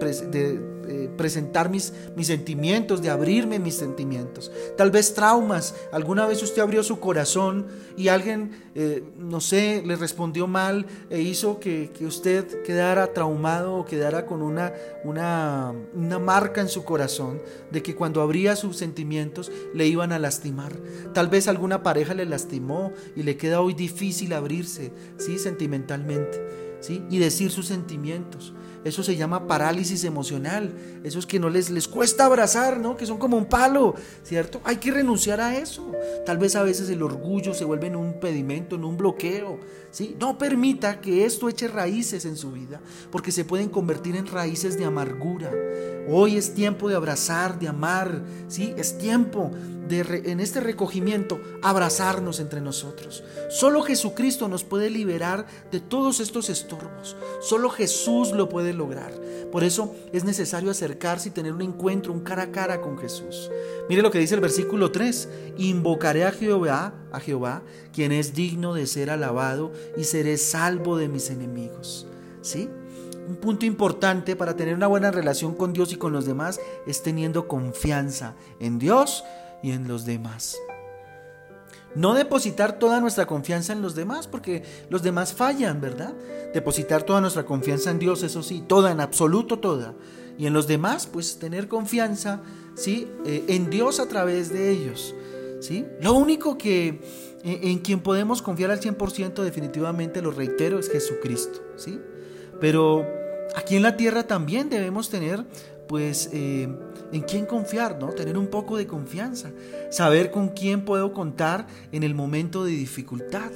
eh, 0.92 1.08
presentar 1.16 1.70
mis, 1.70 1.94
mis 2.16 2.26
sentimientos, 2.26 3.00
de 3.00 3.08
abrirme 3.08 3.58
mis 3.58 3.76
sentimientos. 3.76 4.52
Tal 4.76 4.90
vez 4.90 5.14
traumas. 5.14 5.75
Alguna 5.90 6.26
vez 6.26 6.42
usted 6.42 6.61
abrió 6.61 6.82
su 6.82 7.00
corazón 7.00 7.66
y 7.96 8.08
alguien, 8.08 8.50
eh, 8.75 9.02
no 9.16 9.40
sé, 9.40 9.82
le 9.87 9.96
respondió 9.96 10.46
mal 10.46 10.84
e 11.08 11.22
hizo 11.22 11.58
que, 11.61 11.90
usted 12.02 12.62
quedara 12.62 13.14
traumado 13.14 13.76
o 13.76 13.84
quedara 13.87 14.26
con 14.26 14.42
una, 14.42 14.75
una, 15.04 15.72
una 15.94 16.18
marca 16.18 16.61
en 16.61 16.68
su 16.68 16.84
corazón 16.84 17.40
de 17.70 17.82
que 17.82 17.94
cuando 17.94 18.20
abría 18.20 18.54
sus 18.54 18.76
sentimientos 18.76 19.50
le 19.72 19.87
iban 19.87 20.12
a 20.12 20.18
lastimar. 20.18 20.76
Tal 21.14 21.28
vez 21.28 21.49
alguna 21.49 21.82
pareja 21.82 22.12
le 22.12 22.26
lastimó 22.26 22.92
y 23.16 23.22
le 23.22 23.38
queda 23.38 23.62
hoy 23.62 23.72
difícil 23.72 24.34
abrirse. 24.34 24.92
¿sí? 25.16 25.38
Sentimentalmente, 25.38 26.38
¿sí? 26.80 27.02
Y 27.08 27.18
decir 27.18 27.50
sus 27.50 27.66
sentimientos. 27.66 28.52
Eso 28.84 29.02
se 29.02 29.16
llama 29.16 29.46
parálisis 29.46 30.04
emocional. 30.04 30.72
Eso 31.04 31.18
es 31.18 31.26
que 31.26 31.38
no 31.38 31.48
les, 31.48 31.70
les 31.70 31.86
cuesta 31.86 32.24
abrazar, 32.24 32.78
¿no? 32.78 32.96
Que 32.96 33.06
son 33.06 33.18
como 33.18 33.36
un 33.36 33.46
palo, 33.46 33.94
¿cierto? 34.24 34.60
Hay 34.64 34.76
que 34.76 34.90
renunciar 34.90 35.40
a 35.40 35.56
eso. 35.56 35.92
Tal 36.26 36.38
vez 36.38 36.56
a 36.56 36.62
veces 36.62 36.90
el 36.90 37.02
orgullo 37.02 37.54
se 37.54 37.64
vuelve 37.64 37.86
en 37.86 37.96
un 37.96 38.14
pedimento, 38.14 38.76
en 38.76 38.84
un 38.84 38.96
bloqueo, 38.96 39.58
No 40.18 40.38
permita 40.38 41.00
que 41.00 41.26
esto 41.26 41.49
eche 41.50 41.68
raíces 41.68 42.25
en 42.25 42.37
su 42.37 42.50
vida, 42.52 42.80
porque 43.11 43.30
se 43.30 43.44
pueden 43.44 43.68
convertir 43.68 44.16
en 44.16 44.26
raíces 44.26 44.78
de 44.78 44.87
amargura. 44.87 45.50
Hoy 46.08 46.37
es 46.37 46.54
tiempo 46.54 46.88
de 46.88 46.96
abrazar, 46.96 47.58
de 47.58 47.68
amar, 47.68 48.22
¿sí? 48.49 48.72
Es 48.78 48.96
tiempo 48.96 49.50
de, 49.88 50.22
en 50.25 50.40
este 50.40 50.61
recogimiento, 50.61 51.38
abrazarnos 51.62 52.40
entre 52.40 52.62
nosotros. 52.62 53.22
Solo 53.50 53.82
Jesucristo 53.82 54.49
nos 54.49 54.64
puede 54.64 54.88
liberar 54.88 55.46
de 55.70 55.80
todos 55.80 56.20
estos 56.20 56.49
estorbos. 56.49 57.14
Solo 57.42 57.68
Jesús 57.68 58.32
lo 58.32 58.49
puede 58.49 58.72
lograr. 58.72 59.12
Por 59.52 59.62
eso 59.62 59.94
es 60.12 60.25
necesario 60.25 60.70
acercarse 60.70 61.28
y 61.28 61.32
tener 61.32 61.52
un 61.52 61.61
encuentro, 61.61 62.14
un 62.14 62.20
cara 62.20 62.44
a 62.44 62.50
cara 62.50 62.80
con 62.80 62.96
Jesús. 62.96 63.50
Mire 63.90 64.00
lo 64.00 64.11
que 64.11 64.18
dice 64.18 64.34
el 64.34 64.40
versículo 64.40 64.90
3. 64.90 65.28
Invocaré 65.58 66.25
a 66.25 66.32
Jehová, 66.32 66.94
a 67.12 67.21
Jehová, 67.21 67.62
quien 67.92 68.12
es 68.12 68.35
digno 68.35 68.75
de 68.75 68.87
ser 68.87 69.11
alabado, 69.11 69.73
y 69.97 70.04
seré 70.04 70.38
salvo 70.38 70.97
de 70.97 71.09
mis 71.09 71.31
enemigos. 71.31 72.07
¿Sí? 72.40 72.69
Un 73.28 73.37
punto 73.37 73.66
importante 73.66 74.35
para 74.35 74.57
tener 74.57 74.75
una 74.75 74.88
buena 74.88 75.11
relación 75.11 75.54
con 75.54 75.73
Dios 75.73 75.92
y 75.92 75.97
con 75.97 76.12
los 76.12 76.26
demás 76.26 76.61
es 76.87 77.02
teniendo 77.02 77.47
confianza 77.47 78.35
en 78.59 78.78
Dios 78.78 79.25
y 79.62 79.71
en 79.71 79.87
los 79.87 80.04
demás. 80.04 80.57
No 81.95 82.14
depositar 82.14 82.78
toda 82.78 83.00
nuestra 83.00 83.26
confianza 83.26 83.73
en 83.73 83.83
los 83.83 83.95
demás, 83.95 84.26
porque 84.26 84.62
los 84.88 85.02
demás 85.02 85.35
fallan, 85.35 85.81
¿verdad? 85.81 86.14
Depositar 86.54 87.02
toda 87.02 87.21
nuestra 87.21 87.45
confianza 87.45 87.90
en 87.90 87.99
Dios, 87.99 88.23
eso 88.23 88.42
sí, 88.42 88.64
toda, 88.66 88.90
en 88.90 89.00
absoluto 89.00 89.59
toda. 89.59 89.95
Y 90.38 90.47
en 90.47 90.54
los 90.54 90.66
demás, 90.66 91.07
pues 91.07 91.38
tener 91.38 91.69
confianza, 91.69 92.40
¿sí? 92.75 93.09
Eh, 93.26 93.45
en 93.49 93.69
Dios 93.69 94.00
a 94.00 94.09
través 94.09 94.50
de 94.50 94.71
ellos, 94.71 95.14
¿sí? 95.62 95.87
Lo 96.00 96.12
único 96.14 96.59
que 96.59 97.00
en, 97.45 97.69
en 97.69 97.78
quien 97.78 98.00
podemos 98.00 98.42
confiar 98.42 98.71
al 98.71 98.81
100% 98.81 99.42
definitivamente, 99.42 100.21
lo 100.21 100.31
reitero, 100.31 100.78
es 100.78 100.90
Jesucristo, 100.90 101.61
¿sí? 101.76 101.99
Pero 102.61 103.07
aquí 103.57 103.76
en 103.76 103.83
la 103.83 103.97
tierra 103.97 104.25
también 104.25 104.69
debemos 104.69 105.09
tener 105.09 105.45
pues 105.92 106.31
eh, 106.33 106.69
en 107.12 107.21
quién 107.23 107.45
confiar, 107.45 107.99
¿no? 107.99 108.09
Tener 108.11 108.38
un 108.38 108.47
poco 108.47 108.76
de 108.76 108.87
confianza, 108.87 109.50
saber 109.90 110.31
con 110.31 110.49
quién 110.49 110.85
puedo 110.85 111.12
contar 111.12 111.66
en 111.92 112.02
el 112.02 112.14
momento 112.14 112.64
de 112.64 112.71
dificultad. 112.73 113.50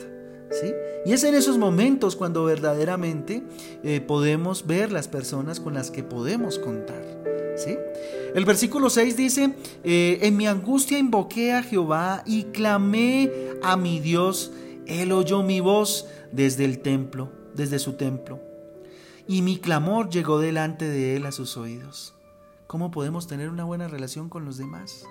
¿Sí? 0.51 0.73
Y 1.05 1.13
es 1.13 1.25
en 1.25 1.35
esos 1.35 1.59
momentos 1.59 2.15
cuando 2.15 2.45
verdaderamente 2.45 3.43
eh, 3.83 4.01
podemos 4.01 4.67
ver 4.67 4.93
las 4.93 5.09
personas 5.09 5.61
con 5.61 5.75
las 5.75 5.91
que 5.91 6.05
podemos 6.05 6.59
contar. 6.59 7.03
El 8.35 8.45
versículo 8.45 8.91
6 8.91 9.17
dice, 9.17 9.55
eh, 9.83 10.19
en 10.23 10.37
mi 10.37 10.47
angustia 10.47 10.99
invoqué 10.99 11.53
a 11.53 11.63
Jehová 11.63 12.23
y 12.27 12.45
clamé 12.45 13.31
a 13.63 13.77
mi 13.77 14.01
Dios, 14.01 14.53
él 14.87 15.13
oyó 15.13 15.43
mi 15.43 15.61
voz 15.61 16.07
desde 16.33 16.65
el 16.65 16.81
templo, 16.81 17.33
desde 17.55 17.79
su 17.79 17.95
templo, 17.95 18.41
y 19.27 19.43
mi 19.43 19.59
clamor 19.59 20.11
llegó 20.11 20.39
delante 20.39 20.89
de 20.89 21.17
él 21.17 21.27
a 21.27 21.33
sus 21.33 21.57
oídos. 21.57 22.15
¿Cómo 22.67 22.91
podemos 22.91 23.27
tener 23.27 23.49
una 23.49 23.65
buena 23.65 23.89
relación 23.89 24.29
con 24.29 24.45
los 24.45 24.59
demás? 24.59 25.07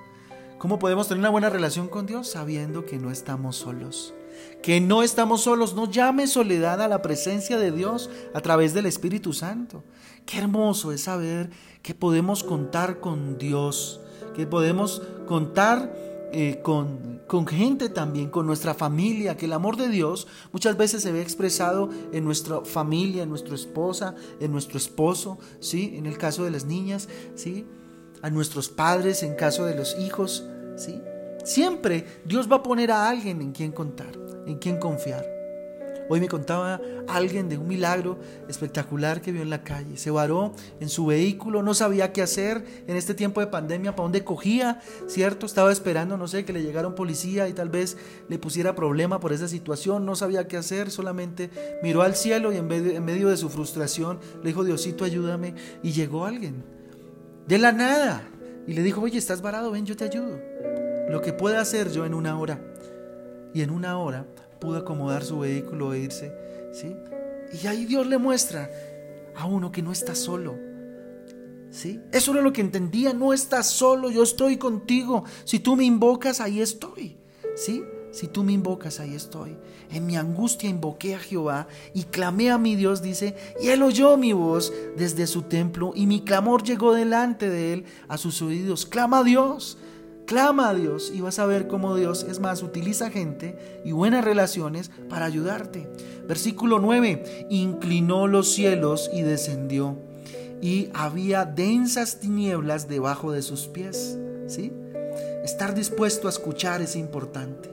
¿Cómo 0.58 0.80
podemos 0.80 1.08
tener 1.08 1.20
una 1.20 1.30
buena 1.30 1.50
relación 1.50 1.88
con 1.88 2.06
Dios 2.06 2.30
sabiendo 2.30 2.86
que 2.86 2.98
no 2.98 3.12
estamos 3.12 3.58
solos? 3.58 4.14
Que 4.62 4.82
no 4.82 5.04
estamos 5.04 5.42
solos. 5.42 5.74
No 5.76 5.90
llame 5.90 6.28
soledad 6.28 6.82
a 6.82 6.88
la 6.88 7.02
presencia 7.02 7.58
de 7.58 7.72
Dios 7.72 8.10
a 8.34 8.42
través 8.42 8.74
del 8.74 8.86
Espíritu 8.86 9.34
Santo. 9.34 9.84
Qué 10.26 10.40
hermoso 10.40 10.92
es 10.92 11.02
saber 11.02 11.52
que 11.84 11.94
podemos 11.94 12.44
contar 12.44 13.00
con 13.00 13.38
Dios, 13.38 14.02
que 14.36 14.48
podemos 14.48 15.04
contar 15.28 15.94
eh, 16.32 16.60
con, 16.64 17.22
con 17.28 17.46
gente 17.46 17.90
también, 17.90 18.30
con 18.30 18.48
nuestra 18.48 18.74
familia, 18.74 19.38
que 19.38 19.46
el 19.46 19.54
amor 19.54 19.78
de 19.78 19.88
Dios 19.88 20.28
muchas 20.52 20.78
veces 20.78 21.04
se 21.04 21.12
ve 21.12 21.22
expresado 21.22 21.90
en 22.12 22.26
nuestra 22.26 22.62
familia, 22.66 23.24
en 23.24 23.30
nuestra 23.30 23.54
esposa, 23.54 24.16
en 24.40 24.52
nuestro 24.52 24.78
esposo, 24.78 25.38
¿sí? 25.60 25.94
En 25.96 26.08
el 26.08 26.18
caso 26.18 26.44
de 26.44 26.52
las 26.52 26.66
niñas, 26.66 27.08
¿sí? 27.36 27.68
A 28.24 28.32
nuestros 28.32 28.70
padres, 28.70 29.22
en 29.22 29.36
caso 29.36 29.66
de 29.66 29.76
los 29.76 29.96
hijos, 30.00 30.44
¿sí? 30.76 31.00
Siempre 31.44 32.22
Dios 32.26 32.52
va 32.52 32.58
a 32.58 32.64
poner 32.64 32.92
a 32.92 33.08
alguien 33.08 33.42
en 33.42 33.52
quien 33.52 33.72
contar, 33.72 34.18
en 34.48 34.58
quien 34.58 34.80
confiar. 34.80 35.35
Hoy 36.08 36.20
me 36.20 36.28
contaba 36.28 36.80
alguien 37.08 37.50
de 37.50 37.58
un 37.58 37.68
milagro 37.68 38.20
espectacular 38.48 39.22
que 39.22 39.32
vio 39.32 39.42
en 39.42 39.50
la 39.50 39.64
calle. 39.64 39.98
Se 39.98 40.12
varó 40.12 40.54
en 40.80 40.90
su 40.90 41.08
vehículo, 41.08 41.64
no 41.64 41.74
sabía 41.74 42.14
qué 42.14 42.22
hacer 42.22 42.64
en 42.88 42.96
este 42.96 43.16
tiempo 43.16 43.42
de 43.42 43.48
pandemia, 43.48 43.96
para 43.96 44.04
dónde 44.04 44.24
cogía, 44.24 44.82
¿cierto? 45.08 45.46
Estaba 45.46 45.72
esperando, 45.72 46.18
no 46.18 46.28
sé, 46.28 46.46
que 46.46 46.54
le 46.54 46.62
llegara 46.62 46.88
un 46.88 46.96
policía 46.96 47.50
y 47.50 47.54
tal 47.54 47.70
vez 47.70 47.98
le 48.30 48.38
pusiera 48.38 48.76
problema 48.76 49.20
por 49.20 49.34
esa 49.34 49.48
situación, 49.48 50.06
no 50.06 50.16
sabía 50.16 50.48
qué 50.48 50.58
hacer, 50.58 50.92
solamente 50.92 51.50
miró 51.82 52.04
al 52.04 52.16
cielo 52.16 52.54
y 52.54 52.58
en 52.58 52.68
medio 52.68 53.30
de 53.30 53.38
su 53.38 53.50
frustración 53.50 54.20
le 54.44 54.50
dijo, 54.50 54.64
Diosito, 54.64 55.06
ayúdame. 55.06 55.56
Y 55.82 55.92
llegó 55.92 56.26
alguien, 56.26 56.64
de 57.48 57.58
la 57.58 57.72
nada, 57.72 58.28
y 58.68 58.74
le 58.74 58.82
dijo, 58.82 59.02
oye, 59.02 59.18
estás 59.18 59.42
varado, 59.42 59.72
ven, 59.72 59.86
yo 59.86 59.96
te 59.96 60.06
ayudo. 60.06 60.40
Lo 61.10 61.22
que 61.22 61.34
pueda 61.34 61.62
hacer 61.62 61.92
yo 61.92 62.06
en 62.06 62.14
una 62.14 62.38
hora. 62.38 62.60
Y 63.54 63.62
en 63.62 63.70
una 63.70 63.98
hora 63.98 64.26
pudo 64.66 64.80
acomodar 64.80 65.24
su 65.24 65.40
vehículo 65.40 65.94
e 65.94 66.00
irse, 66.00 66.34
¿sí? 66.74 66.96
Y 67.62 67.68
ahí 67.68 67.86
Dios 67.86 68.08
le 68.08 68.18
muestra 68.18 68.70
a 69.36 69.46
uno 69.46 69.72
que 69.72 69.84
no 69.84 69.92
está 69.92 70.16
solo. 70.16 70.58
¿Sí? 71.70 72.00
Eso 72.12 72.32
era 72.32 72.42
lo 72.42 72.54
que 72.54 72.62
entendía, 72.62 73.14
no 73.14 73.34
estás 73.34 73.70
solo, 73.70 74.10
yo 74.10 74.24
estoy 74.24 74.58
contigo. 74.58 75.24
Si 75.44 75.60
tú 75.60 75.76
me 75.76 75.84
invocas, 75.84 76.40
ahí 76.40 76.62
estoy. 76.62 77.18
¿Sí? 77.56 77.84
Si 78.12 78.28
tú 78.28 78.44
me 78.44 78.54
invocas, 78.54 79.00
ahí 79.00 79.14
estoy. 79.14 79.58
En 79.92 80.06
mi 80.06 80.16
angustia 80.16 80.70
invoqué 80.70 81.16
a 81.16 81.20
Jehová 81.20 81.68
y 81.94 82.04
clamé 82.04 82.50
a 82.50 82.58
mi 82.58 82.76
Dios, 82.76 83.02
dice, 83.02 83.36
y 83.62 83.68
él 83.68 83.84
oyó 83.84 84.16
mi 84.16 84.32
voz 84.32 84.74
desde 84.98 85.28
su 85.28 85.44
templo 85.44 85.92
y 85.94 86.08
mi 86.08 86.22
clamor 86.22 86.64
llegó 86.64 86.94
delante 86.94 87.50
de 87.50 87.74
él 87.74 87.86
a 88.08 88.18
sus 88.18 88.42
oídos. 88.42 88.86
Clama 88.86 89.20
a 89.20 89.24
Dios, 89.24 89.78
clama 90.26 90.70
a 90.70 90.74
Dios 90.74 91.12
y 91.14 91.22
vas 91.22 91.40
a 91.40 91.46
ver 91.46 91.68
cómo 91.68 91.96
Dios, 91.96 92.26
es 92.30 92.40
más, 92.40 92.64
utiliza 92.64 93.10
gente 93.10 93.82
y 93.84 93.92
buenas 93.92 94.26
relaciones 94.26 94.92
para 95.10 95.26
ayudarte. 95.26 95.88
Versículo 96.28 96.80
9, 96.80 97.48
inclinó 97.50 98.28
los 98.28 98.52
cielos 98.52 99.10
y 99.14 99.22
descendió 99.22 99.98
y 100.62 100.90
había 100.94 101.46
densas 101.46 102.20
tinieblas 102.20 102.88
debajo 102.88 103.32
de 103.32 103.42
sus 103.42 103.68
pies. 103.68 104.18
¿Sí? 104.48 104.72
Estar 105.44 105.76
dispuesto 105.76 106.28
a 106.28 106.32
escuchar 106.32 106.82
es 106.82 106.96
importante 106.96 107.70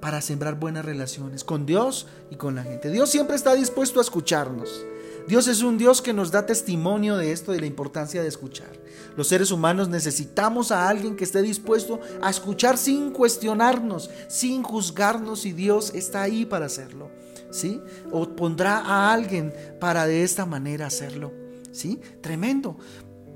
para 0.00 0.20
sembrar 0.20 0.54
buenas 0.54 0.84
relaciones 0.84 1.42
con 1.42 1.66
Dios 1.66 2.06
y 2.30 2.36
con 2.36 2.54
la 2.54 2.62
gente. 2.62 2.90
Dios 2.90 3.10
siempre 3.10 3.34
está 3.34 3.54
dispuesto 3.54 3.98
a 3.98 4.02
escucharnos. 4.02 4.84
Dios 5.28 5.48
es 5.48 5.62
un 5.62 5.76
Dios 5.76 6.00
que 6.00 6.12
nos 6.12 6.30
da 6.30 6.46
testimonio 6.46 7.16
de 7.16 7.32
esto, 7.32 7.52
de 7.52 7.60
la 7.60 7.66
importancia 7.66 8.22
de 8.22 8.28
escuchar. 8.28 8.70
Los 9.16 9.28
seres 9.28 9.50
humanos 9.50 9.88
necesitamos 9.88 10.70
a 10.70 10.88
alguien 10.88 11.16
que 11.16 11.24
esté 11.24 11.42
dispuesto 11.42 12.00
a 12.22 12.30
escuchar 12.30 12.78
sin 12.78 13.10
cuestionarnos, 13.10 14.10
sin 14.28 14.62
juzgarnos 14.62 15.44
y 15.44 15.52
Dios 15.52 15.92
está 15.94 16.22
ahí 16.22 16.44
para 16.44 16.66
hacerlo. 16.66 17.10
¿Sí? 17.50 17.80
O 18.12 18.28
pondrá 18.28 18.78
a 18.78 19.12
alguien 19.12 19.52
para 19.80 20.06
de 20.06 20.22
esta 20.22 20.46
manera 20.46 20.86
hacerlo. 20.86 21.32
¿Sí? 21.72 22.00
Tremendo. 22.20 22.76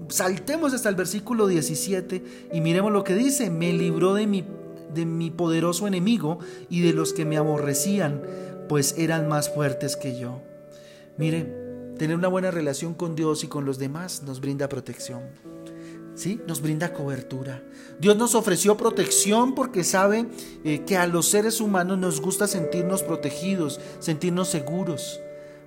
Saltemos 0.08 0.74
hasta 0.74 0.88
el 0.88 0.94
versículo 0.94 1.46
17 1.46 2.50
y 2.52 2.60
miremos 2.60 2.92
lo 2.92 3.04
que 3.04 3.14
dice. 3.14 3.50
Me 3.50 3.72
libró 3.72 4.14
de 4.14 4.26
mi 4.26 4.44
de 4.94 5.06
mi 5.06 5.30
poderoso 5.30 5.86
enemigo 5.86 6.38
y 6.68 6.82
de 6.82 6.92
los 6.92 7.12
que 7.12 7.24
me 7.24 7.36
aborrecían, 7.36 8.22
pues 8.68 8.94
eran 8.98 9.28
más 9.28 9.52
fuertes 9.52 9.96
que 9.96 10.18
yo. 10.18 10.42
Mire, 11.16 11.59
tener 12.00 12.16
una 12.16 12.28
buena 12.28 12.50
relación 12.50 12.94
con 12.94 13.14
Dios 13.14 13.44
y 13.44 13.46
con 13.46 13.66
los 13.66 13.78
demás 13.78 14.22
nos 14.22 14.40
brinda 14.40 14.70
protección. 14.70 15.20
¿Sí? 16.14 16.40
Nos 16.46 16.62
brinda 16.62 16.94
cobertura. 16.94 17.62
Dios 17.98 18.16
nos 18.16 18.34
ofreció 18.34 18.74
protección 18.78 19.54
porque 19.54 19.84
sabe 19.84 20.26
eh, 20.64 20.82
que 20.86 20.96
a 20.96 21.06
los 21.06 21.28
seres 21.28 21.60
humanos 21.60 21.98
nos 21.98 22.22
gusta 22.22 22.46
sentirnos 22.46 23.02
protegidos, 23.02 23.82
sentirnos 23.98 24.48
seguros. 24.48 25.20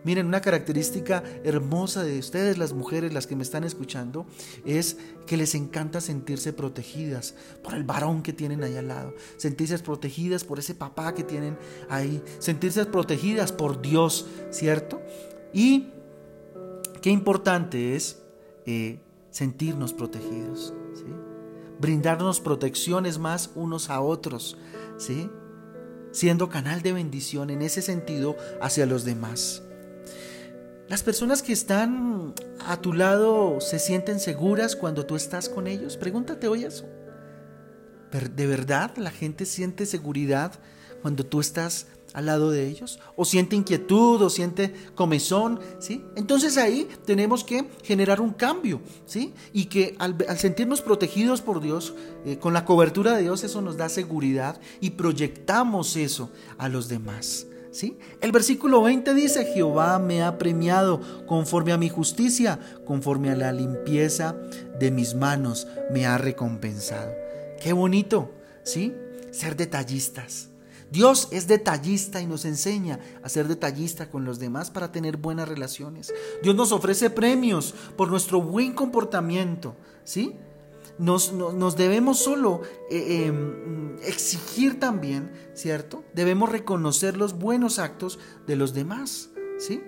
Miren, 0.03 0.25
una 0.25 0.41
característica 0.41 1.21
hermosa 1.43 2.03
de 2.03 2.17
ustedes, 2.17 2.57
las 2.57 2.73
mujeres, 2.73 3.13
las 3.13 3.27
que 3.27 3.35
me 3.35 3.43
están 3.43 3.63
escuchando, 3.63 4.25
es 4.65 4.97
que 5.27 5.37
les 5.37 5.53
encanta 5.53 6.01
sentirse 6.01 6.51
protegidas 6.51 7.35
por 7.61 7.75
el 7.75 7.83
varón 7.83 8.23
que 8.23 8.33
tienen 8.33 8.63
ahí 8.63 8.75
al 8.75 8.87
lado, 8.87 9.13
sentirse 9.37 9.77
protegidas 9.77 10.43
por 10.43 10.57
ese 10.57 10.73
papá 10.73 11.13
que 11.13 11.23
tienen 11.23 11.59
ahí, 11.89 12.23
sentirse 12.39 12.87
protegidas 12.87 13.51
por 13.51 13.83
Dios, 13.83 14.25
¿cierto? 14.49 14.99
Y 15.53 15.93
qué 17.03 17.09
importante 17.09 17.97
es 17.97 18.23
eh, 18.65 18.97
sentirnos 19.29 19.91
protegidos, 19.91 20.73
brindarnos 21.77 22.39
protecciones 22.39 23.19
más 23.19 23.51
unos 23.55 23.89
a 23.89 23.99
otros, 23.99 24.57
siendo 26.11 26.47
canal 26.47 26.81
de 26.81 26.93
bendición 26.93 27.49
en 27.49 27.61
ese 27.61 27.81
sentido 27.81 28.37
hacia 28.61 28.85
los 28.85 29.03
demás. 29.03 29.63
Las 30.87 31.03
personas 31.03 31.43
que 31.43 31.51
están 31.51 32.33
a 32.65 32.77
tu 32.77 32.93
lado 32.93 33.59
se 33.59 33.79
sienten 33.79 34.21
seguras 34.21 34.77
cuando 34.77 35.05
tú 35.05 35.17
estás 35.17 35.49
con 35.49 35.67
ellos. 35.67 35.97
Pregúntate 35.97 36.47
hoy 36.47 36.63
eso. 36.63 36.85
¿De 38.33 38.47
verdad 38.47 38.95
la 38.95 39.11
gente 39.11 39.45
siente 39.45 39.85
seguridad 39.85 40.53
cuando 41.01 41.25
tú 41.25 41.41
estás 41.41 41.87
al 42.13 42.27
lado 42.27 42.51
de 42.51 42.67
ellos? 42.67 42.99
¿O 43.15 43.25
siente 43.25 43.55
inquietud 43.55 44.21
o 44.21 44.29
siente 44.29 44.73
comezón? 44.95 45.59
¿sí? 45.79 46.03
Entonces 46.15 46.57
ahí 46.57 46.87
tenemos 47.05 47.43
que 47.43 47.65
generar 47.83 48.21
un 48.21 48.31
cambio. 48.31 48.81
¿sí? 49.05 49.33
Y 49.51 49.65
que 49.65 49.95
al, 49.99 50.15
sentirnos 50.37 50.81
protegidos 50.81 51.41
por 51.41 51.61
Dios, 51.61 51.93
eh, 52.25 52.37
con 52.37 52.53
la 52.53 52.65
cobertura 52.65 53.15
de 53.15 53.23
Dios, 53.23 53.43
eso 53.43 53.61
nos 53.61 53.77
da 53.77 53.89
seguridad 53.89 54.59
y 54.79 54.91
proyectamos 54.91 55.95
eso 55.95 56.29
a 56.57 56.69
los 56.69 56.87
demás. 56.87 57.47
El 58.21 58.31
versículo 58.31 58.83
20 58.83 59.13
dice, 59.15 59.45
Jehová 59.45 59.97
me 59.97 60.21
ha 60.21 60.37
premiado 60.37 61.01
conforme 61.25 61.71
a 61.71 61.77
mi 61.77 61.89
justicia, 61.89 62.59
conforme 62.85 63.31
a 63.31 63.35
la 63.35 63.51
limpieza 63.51 64.35
de 64.79 64.91
mis 64.91 65.15
manos 65.15 65.67
me 65.91 66.05
ha 66.05 66.17
recompensado. 66.17 67.11
Qué 67.59 67.73
bonito, 67.73 68.31
¿sí? 68.63 68.93
Ser 69.31 69.55
detallistas. 69.55 70.52
Dios 70.93 71.27
es 71.31 71.47
detallista 71.47 72.21
y 72.21 72.27
nos 72.27 72.45
enseña 72.45 72.99
a 73.23 73.29
ser 73.29 73.47
detallista 73.47 74.11
con 74.11 74.25
los 74.25 74.37
demás 74.37 74.69
para 74.69 74.91
tener 74.91 75.17
buenas 75.17 75.49
relaciones. 75.49 76.13
Dios 76.43 76.55
nos 76.55 76.71
ofrece 76.71 77.09
premios 77.09 77.73
por 77.97 78.09
nuestro 78.09 78.43
buen 78.43 78.73
comportamiento, 78.73 79.75
¿sí? 80.03 80.35
nos, 80.99 81.75
debemos 81.77 82.19
solo 82.19 82.61
eh, 82.91 83.25
em, 83.25 83.97
exigir 84.03 84.79
también, 84.79 85.31
¿cierto? 85.55 86.03
Debemos 86.13 86.51
reconocer 86.51 87.17
los 87.17 87.39
buenos 87.39 87.79
actos 87.79 88.19
de 88.45 88.55
los 88.55 88.75
demás, 88.75 89.31
¿sí? 89.57 89.81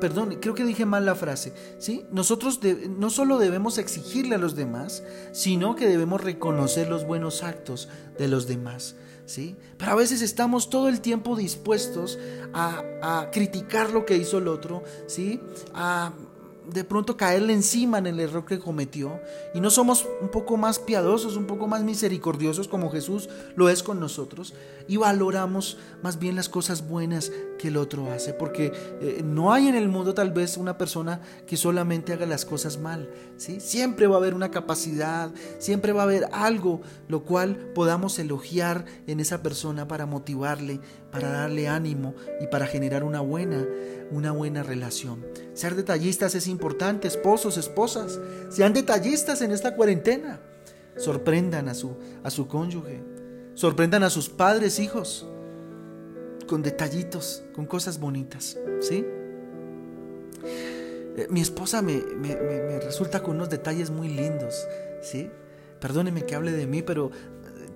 Perdón, 0.00 0.38
creo 0.40 0.54
que 0.54 0.64
dije 0.64 0.84
mal 0.86 1.06
la 1.06 1.14
frase, 1.14 1.54
¿sí? 1.78 2.04
Nosotros 2.10 2.58
no 2.88 3.10
solo 3.10 3.38
debemos 3.38 3.78
exigirle 3.78 4.34
a 4.34 4.38
los 4.38 4.56
demás, 4.56 5.04
sino 5.30 5.76
que 5.76 5.86
debemos 5.86 6.20
reconocer 6.20 6.88
los 6.88 7.06
buenos 7.06 7.44
actos 7.44 7.88
de 8.18 8.26
los 8.26 8.48
demás, 8.48 8.96
¿sí? 9.30 9.56
Pero 9.78 9.92
a 9.92 9.94
veces 9.94 10.22
estamos 10.22 10.70
todo 10.70 10.88
el 10.88 11.00
tiempo 11.00 11.36
dispuestos 11.36 12.18
a, 12.52 12.82
a 13.02 13.30
criticar 13.30 13.90
lo 13.90 14.04
que 14.04 14.16
hizo 14.16 14.38
el 14.38 14.48
otro, 14.48 14.82
¿sí? 15.06 15.40
A 15.72 16.12
de 16.72 16.84
pronto 16.84 17.16
caerle 17.16 17.52
encima 17.52 17.98
en 17.98 18.06
el 18.06 18.20
error 18.20 18.44
que 18.44 18.58
cometió. 18.58 19.20
Y 19.54 19.60
no 19.60 19.70
somos 19.70 20.06
un 20.20 20.28
poco 20.28 20.56
más 20.56 20.78
piadosos, 20.78 21.36
un 21.36 21.46
poco 21.46 21.66
más 21.66 21.82
misericordiosos 21.82 22.68
como 22.68 22.90
Jesús 22.90 23.28
lo 23.56 23.68
es 23.68 23.82
con 23.82 24.00
nosotros. 24.00 24.54
Y 24.88 24.96
valoramos 24.96 25.78
más 26.02 26.18
bien 26.18 26.36
las 26.36 26.48
cosas 26.48 26.88
buenas 26.88 27.32
que 27.58 27.68
el 27.68 27.76
otro 27.76 28.10
hace, 28.10 28.32
porque 28.32 28.72
eh, 29.00 29.22
no 29.24 29.52
hay 29.52 29.68
en 29.68 29.74
el 29.74 29.88
mundo 29.88 30.14
tal 30.14 30.32
vez 30.32 30.56
una 30.56 30.78
persona 30.78 31.20
que 31.46 31.56
solamente 31.56 32.12
haga 32.12 32.26
las 32.26 32.44
cosas 32.44 32.78
mal, 32.78 33.10
¿sí? 33.36 33.60
Siempre 33.60 34.06
va 34.06 34.14
a 34.14 34.18
haber 34.18 34.34
una 34.34 34.50
capacidad, 34.50 35.30
siempre 35.58 35.92
va 35.92 36.02
a 36.02 36.04
haber 36.04 36.28
algo 36.32 36.80
lo 37.08 37.24
cual 37.24 37.56
podamos 37.74 38.18
elogiar 38.18 38.84
en 39.06 39.20
esa 39.20 39.42
persona 39.42 39.88
para 39.88 40.06
motivarle, 40.06 40.80
para 41.10 41.30
darle 41.30 41.68
ánimo 41.68 42.14
y 42.40 42.46
para 42.46 42.66
generar 42.66 43.04
una 43.04 43.20
buena 43.20 43.66
una 44.10 44.32
buena 44.32 44.62
relación. 44.62 45.24
Ser 45.54 45.74
detallistas 45.74 46.34
es 46.34 46.46
importante, 46.46 47.08
esposos, 47.08 47.56
esposas, 47.56 48.18
sean 48.50 48.72
detallistas 48.72 49.40
en 49.42 49.52
esta 49.52 49.74
cuarentena. 49.74 50.40
Sorprendan 50.96 51.68
a 51.68 51.74
su, 51.74 51.96
a 52.22 52.30
su 52.30 52.46
cónyuge, 52.48 53.00
sorprendan 53.54 54.02
a 54.02 54.10
sus 54.10 54.28
padres, 54.28 54.78
hijos, 54.80 55.26
con 56.46 56.62
detallitos, 56.62 57.44
con 57.54 57.64
cosas 57.64 57.98
bonitas, 57.98 58.58
¿sí? 58.80 59.06
Eh, 61.16 61.26
mi 61.30 61.40
esposa 61.40 61.80
me, 61.80 62.02
me, 62.16 62.80
resulta 62.80 63.22
con 63.22 63.36
unos 63.36 63.48
detalles 63.48 63.90
muy 63.90 64.08
lindos, 64.08 64.66
¿sí? 65.00 65.30
Perdóneme 65.80 66.26
que 66.26 66.34
hable 66.34 66.52
de 66.52 66.66
mí, 66.66 66.82
pero 66.82 67.10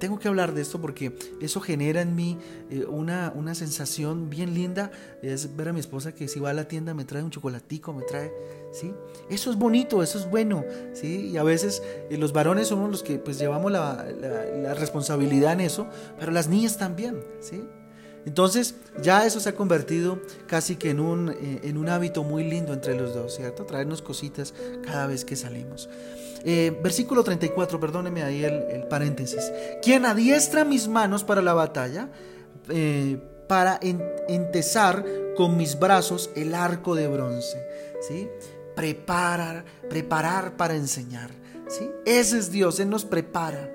tengo 0.05 0.19
que 0.19 0.29
hablar 0.29 0.53
de 0.53 0.61
esto 0.61 0.83
porque 0.83 1.17
eso 1.41 1.63
genera 1.63 2.03
en 2.03 2.15
mí 2.15 2.37
eh, 2.69 2.85
una, 2.85 3.33
una 3.35 3.55
sensación 3.55 4.29
bien 4.29 4.53
linda. 4.53 4.91
Es 5.23 5.57
ver 5.57 5.71
a 5.71 5.73
mi 5.73 5.81
esposa 5.81 6.15
que 6.15 6.29
si 6.29 6.41
va 6.41 6.51
a 6.51 6.53
la 6.53 6.69
tienda 6.69 6.93
me 6.93 7.07
trae 7.07 7.23
un 7.23 7.31
chocolatico, 7.31 7.95
me 7.95 8.03
trae, 8.03 8.31
¿sí? 8.71 8.93
Eso 9.31 9.51
es 9.51 9.57
bonito, 9.57 10.03
eso 10.03 10.19
es 10.19 10.29
bueno, 10.29 10.63
¿sí? 10.93 11.31
Y 11.33 11.39
a 11.39 11.43
veces 11.43 11.83
eh, 12.11 12.19
los 12.19 12.35
varones 12.35 12.69
somos 12.69 12.91
los 12.91 13.03
que 13.03 13.19
pues 13.19 13.39
llevamos 13.39 13.73
la, 13.73 14.05
la, 14.21 14.75
responsabilidad 14.75 15.55
en 15.55 15.63
eso, 15.63 15.87
pero 16.21 16.33
las 16.33 16.49
niñas 16.49 16.77
también, 16.77 17.25
¿sí? 17.41 17.63
Entonces 18.27 18.77
ya 19.03 19.27
eso 19.27 19.41
se 19.41 19.51
ha 19.51 19.55
convertido 19.55 20.19
casi 20.47 20.77
que 20.77 20.91
en 20.91 21.01
un, 21.01 21.31
eh, 21.31 21.61
en 21.65 21.77
un 21.77 21.89
hábito 21.89 22.25
muy 22.25 22.45
lindo 22.45 22.73
entre 22.73 22.97
los 22.97 23.15
dos, 23.15 23.35
¿cierto? 23.35 23.65
Traernos 23.65 24.03
cositas 24.03 24.55
cada 24.83 25.07
vez 25.07 25.25
que 25.25 25.37
salimos. 25.37 25.89
Eh, 26.45 26.79
versículo 26.83 27.25
34, 27.25 27.81
perdóneme 27.81 28.23
ahí 28.23 28.45
el, 28.45 28.87
paréntesis. 28.89 29.51
Quien 29.83 30.05
adiestra 30.05 30.65
mis 30.65 30.89
manos 30.89 31.25
para 31.25 31.43
la 31.43 31.55
batalla, 31.55 32.11
eh, 32.69 33.19
para 33.49 33.79
entesar 34.29 35.05
con 35.37 35.57
mis 35.57 35.79
brazos 35.79 36.31
el 36.35 36.55
arco 36.55 36.95
de 36.95 37.09
bronce. 37.09 37.67
¿sí? 38.07 38.29
Preparar, 38.77 39.65
preparar 39.89 40.57
para 40.57 40.75
enseñar. 40.75 41.31
¿sí? 41.69 41.91
Ese 42.05 42.39
es 42.39 42.51
Dios, 42.51 42.79
Él 42.81 42.91
nos 42.91 43.05
prepara 43.05 43.71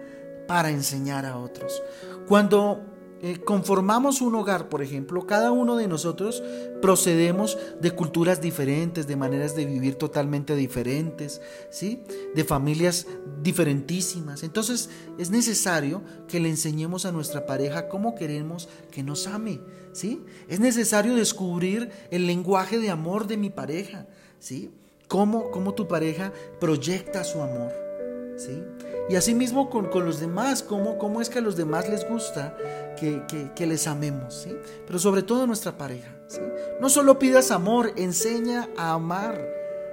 para 0.48 0.70
enseñar 0.70 1.26
a 1.26 1.38
otros. 1.38 1.82
Cuando 2.28 2.82
eh, 3.22 3.38
conformamos 3.44 4.22
un 4.22 4.36
hogar, 4.36 4.70
por 4.70 4.82
ejemplo, 4.82 5.28
cada 5.28 5.52
uno 5.52 5.76
de 5.76 5.88
nosotros 5.88 6.42
procedemos 6.82 7.58
de 7.82 7.92
culturas 7.92 8.40
diferentes, 8.40 9.08
de 9.08 9.18
maneras 9.18 9.56
de 9.56 9.66
vivir 9.66 9.96
totalmente 9.96 10.56
diferentes, 10.56 11.42
¿sí? 11.70 12.02
De 12.34 12.46
familias 12.46 13.08
diferentísimas. 13.42 14.44
Entonces 14.44 14.90
es 15.18 15.32
necesario 15.32 16.02
que 16.30 16.40
le 16.40 16.50
enseñemos 16.50 17.06
a 17.06 17.12
nuestra 17.12 17.46
pareja 17.46 17.90
cómo 17.90 18.16
queremos 18.16 18.70
que 18.90 19.04
nos 19.04 19.28
ame, 19.28 19.60
¿sí? 19.92 20.24
Es 20.48 20.62
necesario 20.62 21.16
descubrir 21.16 21.90
el 22.12 22.26
lenguaje 22.26 22.80
de 22.80 22.90
amor 22.90 23.28
de 23.28 23.36
mi 23.36 23.50
pareja, 23.50 24.08
¿sí? 24.40 24.72
Cómo, 25.10 25.52
cómo 25.52 25.74
tu 25.74 25.88
pareja 25.88 26.32
proyecta 26.60 27.24
su 27.24 27.42
amor, 27.42 27.74
Y 29.10 29.15
asimismo 29.15 29.69
con, 29.69 29.88
con 29.88 30.06
los 30.06 30.19
demás, 30.19 30.62
cómo, 30.63 30.97
cómo 30.97 31.19
es 31.19 31.30
que 31.30 31.39
a 31.39 31.41
los 31.41 31.56
demás 31.56 31.89
les 31.89 32.08
gusta 32.08 32.56
que, 32.95 33.65
les 33.65 33.88
amemos, 33.88 34.34
¿sí? 34.34 34.56
Pero 34.86 34.99
sobre 34.99 35.23
todo 35.23 35.47
nuestra 35.47 35.78
pareja, 35.78 36.15
¿sí? 36.28 36.41
No 36.80 36.89
solo 36.89 37.17
pidas 37.17 37.52
amor, 37.52 37.93
enseña 37.95 38.69
a 38.78 38.93
amar, 38.93 39.41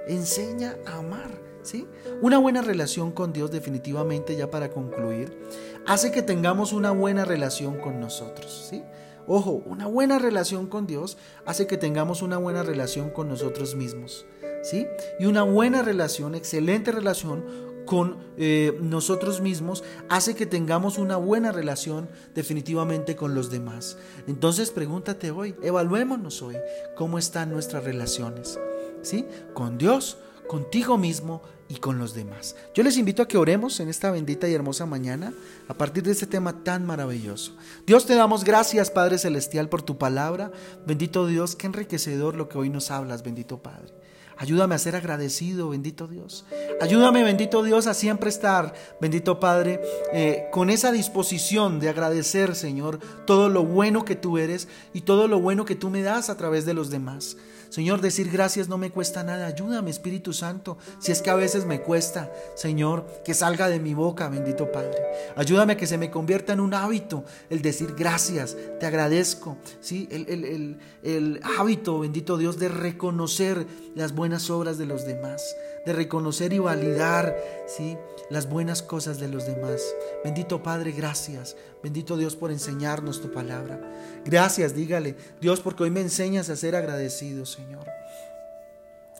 enseña 0.07 0.77
a 0.85 0.97
amar, 0.97 1.31
¿sí? 1.63 1.87
Una 2.21 2.37
buena 2.37 2.61
relación 2.61 3.11
con 3.11 3.33
Dios 3.33 3.51
definitivamente, 3.51 4.35
ya 4.35 4.51
para 4.51 4.69
concluir, 4.69 5.37
hace 5.85 6.11
que 6.11 6.21
tengamos 6.21 6.73
una 6.73 6.91
buena 6.91 7.25
relación 7.25 7.77
con 7.79 7.99
nosotros, 7.99 8.67
¿sí? 8.69 8.83
Ojo, 9.29 9.61
una 9.65 9.87
buena 9.87 10.19
relación 10.19 10.67
con 10.67 10.87
Dios 10.87 11.17
hace 11.45 11.67
que 11.67 11.77
tengamos 11.77 12.21
una 12.21 12.37
buena 12.37 12.63
relación 12.63 13.09
con 13.09 13.27
nosotros 13.27 13.75
mismos, 13.75 14.25
¿sí? 14.63 14.87
Y 15.19 15.25
una 15.25 15.43
buena 15.43 15.81
relación, 15.81 16.33
excelente 16.33 16.91
relación 16.93 17.66
con 17.87 18.17
eh, 18.37 18.77
nosotros 18.81 19.41
mismos 19.41 19.83
hace 20.09 20.35
que 20.35 20.45
tengamos 20.45 20.99
una 20.99 21.15
buena 21.15 21.51
relación 21.51 22.07
definitivamente 22.35 23.15
con 23.15 23.33
los 23.33 23.49
demás. 23.49 23.97
Entonces 24.27 24.69
pregúntate 24.69 25.31
hoy, 25.31 25.55
evaluémonos 25.63 26.43
hoy 26.43 26.55
cómo 26.95 27.17
están 27.17 27.49
nuestras 27.49 27.83
relaciones, 27.83 28.59
¿sí? 29.01 29.25
Con 29.55 29.79
Dios, 29.79 30.19
contigo 30.47 30.99
mismo 30.99 31.41
y 31.69 31.77
con 31.77 31.97
los 31.97 32.13
demás. 32.13 32.55
Yo 32.75 32.83
les 32.83 32.97
invito 32.97 33.23
a 33.23 33.27
que 33.27 33.37
oremos 33.37 33.79
en 33.79 33.89
esta 33.89 34.11
bendita 34.11 34.47
y 34.47 34.53
hermosa 34.53 34.85
mañana 34.85 35.33
a 35.67 35.73
partir 35.73 36.03
de 36.03 36.11
este 36.11 36.27
tema 36.27 36.63
tan 36.63 36.85
maravilloso. 36.85 37.55
Dios 37.85 38.05
te 38.05 38.15
damos 38.15 38.43
gracias, 38.43 38.91
Padre 38.91 39.17
Celestial, 39.17 39.69
por 39.69 39.81
tu 39.81 39.97
palabra. 39.97 40.51
Bendito 40.85 41.25
Dios, 41.25 41.55
qué 41.55 41.67
enriquecedor 41.67 42.35
lo 42.35 42.47
que 42.49 42.57
hoy 42.57 42.69
nos 42.69 42.91
hablas, 42.91 43.23
bendito 43.23 43.61
Padre. 43.63 43.93
Ayúdame 44.39 44.75
a 44.75 44.79
ser 44.79 44.95
agradecido, 44.95 45.69
bendito 45.69 46.07
Dios. 46.07 46.45
Ayúdame, 46.79 47.23
bendito 47.23 47.63
Dios, 47.63 47.87
a 47.87 47.93
siempre 47.93 48.29
estar, 48.29 48.73
bendito 49.01 49.39
Padre, 49.39 49.81
eh, 50.13 50.47
con 50.51 50.69
esa 50.69 50.91
disposición 50.91 51.79
de 51.79 51.89
agradecer, 51.89 52.55
Señor, 52.55 52.99
todo 53.25 53.49
lo 53.49 53.63
bueno 53.63 54.05
que 54.05 54.15
tú 54.15 54.37
eres 54.37 54.67
y 54.93 55.01
todo 55.01 55.27
lo 55.27 55.39
bueno 55.39 55.65
que 55.65 55.75
tú 55.75 55.89
me 55.89 56.03
das 56.03 56.29
a 56.29 56.37
través 56.37 56.65
de 56.65 56.73
los 56.73 56.89
demás. 56.89 57.37
Señor, 57.69 58.01
decir 58.01 58.29
gracias 58.31 58.67
no 58.67 58.77
me 58.77 58.91
cuesta 58.91 59.23
nada. 59.23 59.47
Ayúdame, 59.47 59.89
Espíritu 59.89 60.33
Santo, 60.33 60.77
si 60.99 61.11
es 61.11 61.21
que 61.21 61.29
a 61.29 61.35
veces 61.35 61.65
me 61.65 61.81
cuesta, 61.81 62.31
Señor, 62.55 63.05
que 63.23 63.33
salga 63.33 63.69
de 63.69 63.79
mi 63.79 63.93
boca, 63.93 64.29
bendito 64.29 64.71
Padre. 64.71 64.97
Ayúdame 65.35 65.73
a 65.73 65.77
que 65.77 65.87
se 65.87 65.97
me 65.97 66.11
convierta 66.11 66.53
en 66.53 66.59
un 66.59 66.73
hábito 66.73 67.25
el 67.49 67.61
decir 67.61 67.93
gracias, 67.97 68.55
te 68.79 68.85
agradezco. 68.85 69.57
¿sí? 69.79 70.07
El, 70.11 70.79
el, 71.03 71.39
hábito, 71.57 71.99
bendito 71.99 72.37
Dios, 72.37 72.59
de 72.59 72.69
reconocer 72.69 73.65
las 73.95 74.13
buenas 74.13 74.49
obras 74.49 74.77
de 74.77 74.85
los 74.85 75.05
demás, 75.05 75.55
de 75.85 75.93
reconocer 75.93 76.53
y 76.53 76.59
validar 76.59 77.35
¿sí? 77.67 77.97
las 78.29 78.49
buenas 78.49 78.81
cosas 78.81 79.19
de 79.19 79.27
los 79.27 79.45
demás. 79.45 79.81
Bendito 80.23 80.63
Padre, 80.63 80.91
gracias. 80.91 81.55
Bendito 81.83 82.17
Dios 82.17 82.35
por 82.35 82.51
enseñarnos 82.51 83.21
tu 83.21 83.31
palabra. 83.31 83.79
Gracias, 84.25 84.75
dígale, 84.75 85.15
Dios, 85.39 85.61
porque 85.61 85.83
hoy 85.83 85.91
me 85.91 86.01
enseñas 86.01 86.49
a 86.49 86.55
ser 86.55 86.75
agradecido, 86.75 87.45
Señor. 87.45 87.85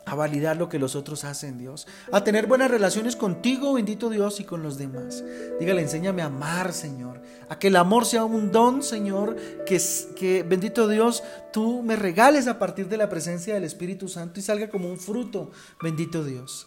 A 0.04 0.14
validar 0.14 0.56
lo 0.56 0.68
que 0.68 0.78
los 0.78 0.96
otros 0.96 1.24
hacen, 1.24 1.58
Dios. 1.58 1.86
A 2.10 2.24
tener 2.24 2.46
buenas 2.46 2.70
relaciones 2.70 3.14
contigo, 3.14 3.74
bendito 3.74 4.08
Dios, 4.08 4.40
y 4.40 4.44
con 4.44 4.62
los 4.62 4.78
demás. 4.78 5.22
Dígale, 5.60 5.82
enséñame 5.82 6.22
a 6.22 6.26
amar, 6.26 6.72
Señor. 6.72 7.20
A 7.48 7.58
que 7.58 7.68
el 7.68 7.76
amor 7.76 8.06
sea 8.06 8.24
un 8.24 8.50
don, 8.50 8.82
Señor. 8.82 9.36
Que, 9.66 9.80
que, 10.16 10.42
bendito 10.42 10.88
Dios, 10.88 11.22
tú 11.52 11.82
me 11.82 11.94
regales 11.94 12.46
a 12.48 12.58
partir 12.58 12.88
de 12.88 12.96
la 12.96 13.10
presencia 13.10 13.54
del 13.54 13.64
Espíritu 13.64 14.08
Santo 14.08 14.40
y 14.40 14.42
salga 14.42 14.70
como 14.70 14.88
un 14.88 14.98
fruto, 14.98 15.50
bendito 15.82 16.24
Dios. 16.24 16.66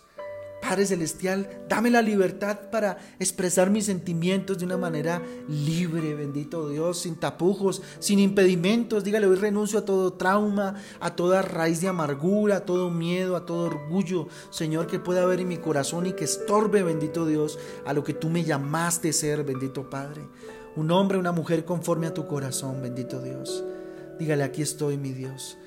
Padre 0.62 0.86
Celestial, 0.86 1.50
dame 1.68 1.90
la 1.90 2.02
libertad 2.02 2.70
para 2.72 2.98
expresar 3.20 3.70
mis 3.72 3.86
sentimientos 3.86 4.60
de 4.60 4.66
una 4.66 4.78
manera 4.78 5.22
libre, 5.50 6.14
bendito 6.14 6.70
Dios, 6.70 7.00
sin 7.00 7.16
tapujos, 7.16 7.82
sin 8.00 8.20
impedimentos. 8.20 9.04
Dígale, 9.04 9.26
hoy 9.26 9.36
renuncio 9.36 9.80
a 9.80 9.86
todo 9.86 10.14
trauma, 10.14 10.76
a 11.00 11.16
toda 11.16 11.42
raíz 11.42 11.82
de 11.82 11.88
amargura, 11.88 12.58
a 12.58 12.66
todo 12.66 12.90
miedo, 12.90 13.36
a 13.36 13.46
todo 13.46 13.66
orgullo, 13.66 14.28
Señor, 14.52 14.88
que 14.88 15.00
pueda 15.00 15.24
haber 15.24 15.42
en 15.42 15.48
mi 15.48 15.58
corazón 15.58 16.06
y 16.06 16.14
que 16.14 16.26
estorbe, 16.26 16.84
bendito 16.84 17.26
Dios, 17.26 17.58
a 17.86 17.94
lo 17.94 18.04
que 18.04 18.14
tú 18.14 18.30
me 18.30 18.44
llamaste 18.44 19.14
ser, 19.14 19.44
bendito 19.44 19.90
Padre. 19.90 20.22
Un 20.76 20.92
hombre, 20.92 21.18
una 21.18 21.32
mujer 21.32 21.66
conforme 21.66 22.08
a 22.08 22.14
tu 22.14 22.28
corazón, 22.28 22.82
bendito 22.82 23.22
Dios. 23.22 23.64
Dígale, 24.20 24.44
aquí 24.44 24.62
estoy, 24.62 24.98
mi 24.98 25.12
Dios. 25.12 25.58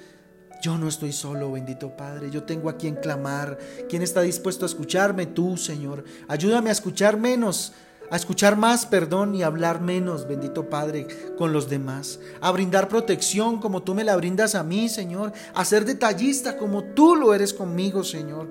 Yo 0.64 0.78
no 0.78 0.88
estoy 0.88 1.12
solo, 1.12 1.52
bendito 1.52 1.94
Padre. 1.94 2.30
Yo 2.30 2.44
tengo 2.44 2.70
a 2.70 2.78
quien 2.78 2.94
clamar. 2.94 3.58
¿Quién 3.86 4.00
está 4.00 4.22
dispuesto 4.22 4.64
a 4.64 4.66
escucharme? 4.66 5.26
Tú, 5.26 5.58
Señor. 5.58 6.04
Ayúdame 6.26 6.70
a 6.70 6.72
escuchar 6.72 7.18
menos, 7.18 7.74
a 8.10 8.16
escuchar 8.16 8.56
más, 8.56 8.86
perdón, 8.86 9.34
y 9.34 9.42
a 9.42 9.46
hablar 9.48 9.82
menos, 9.82 10.26
bendito 10.26 10.70
Padre, 10.70 11.06
con 11.36 11.52
los 11.52 11.68
demás. 11.68 12.18
A 12.40 12.50
brindar 12.50 12.88
protección 12.88 13.60
como 13.60 13.82
tú 13.82 13.94
me 13.94 14.04
la 14.04 14.16
brindas 14.16 14.54
a 14.54 14.62
mí, 14.62 14.88
Señor. 14.88 15.34
A 15.52 15.66
ser 15.66 15.84
detallista 15.84 16.56
como 16.56 16.82
tú 16.82 17.14
lo 17.14 17.34
eres 17.34 17.52
conmigo, 17.52 18.02
Señor. 18.02 18.48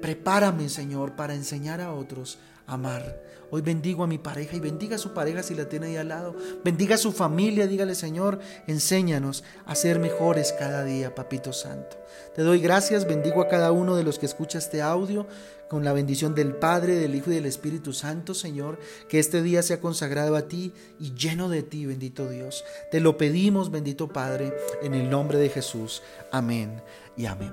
Prepárame, 0.00 0.68
Señor, 0.68 1.16
para 1.16 1.34
enseñar 1.34 1.80
a 1.80 1.92
otros 1.92 2.38
amar 2.66 3.24
Hoy 3.54 3.62
bendigo 3.62 4.02
a 4.02 4.08
mi 4.08 4.18
pareja 4.18 4.56
y 4.56 4.58
bendiga 4.58 4.96
a 4.96 4.98
su 4.98 5.14
pareja 5.14 5.44
si 5.44 5.54
la 5.54 5.68
tiene 5.68 5.86
ahí 5.86 5.96
al 5.96 6.08
lado. 6.08 6.34
Bendiga 6.64 6.96
a 6.96 6.98
su 6.98 7.12
familia, 7.12 7.68
dígale 7.68 7.94
Señor, 7.94 8.40
enséñanos 8.66 9.44
a 9.64 9.76
ser 9.76 10.00
mejores 10.00 10.52
cada 10.58 10.82
día, 10.82 11.14
Papito 11.14 11.52
Santo. 11.52 11.96
Te 12.34 12.42
doy 12.42 12.58
gracias, 12.58 13.06
bendigo 13.06 13.40
a 13.40 13.48
cada 13.48 13.70
uno 13.70 13.94
de 13.94 14.02
los 14.02 14.18
que 14.18 14.26
escucha 14.26 14.58
este 14.58 14.82
audio 14.82 15.26
con 15.68 15.84
la 15.84 15.92
bendición 15.92 16.34
del 16.34 16.56
Padre, 16.56 16.96
del 16.96 17.14
Hijo 17.14 17.30
y 17.30 17.34
del 17.34 17.46
Espíritu 17.46 17.92
Santo, 17.92 18.34
Señor, 18.34 18.78
que 19.08 19.20
este 19.20 19.40
día 19.40 19.62
sea 19.62 19.80
consagrado 19.80 20.34
a 20.34 20.42
ti 20.42 20.72
y 20.98 21.14
lleno 21.14 21.48
de 21.48 21.62
ti, 21.62 21.86
bendito 21.86 22.28
Dios. 22.28 22.64
Te 22.90 22.98
lo 22.98 23.16
pedimos, 23.16 23.70
bendito 23.70 24.08
Padre, 24.08 24.52
en 24.82 24.94
el 24.94 25.10
nombre 25.10 25.38
de 25.38 25.48
Jesús. 25.48 26.02
Amén 26.32 26.82
y 27.16 27.26
amén. 27.26 27.52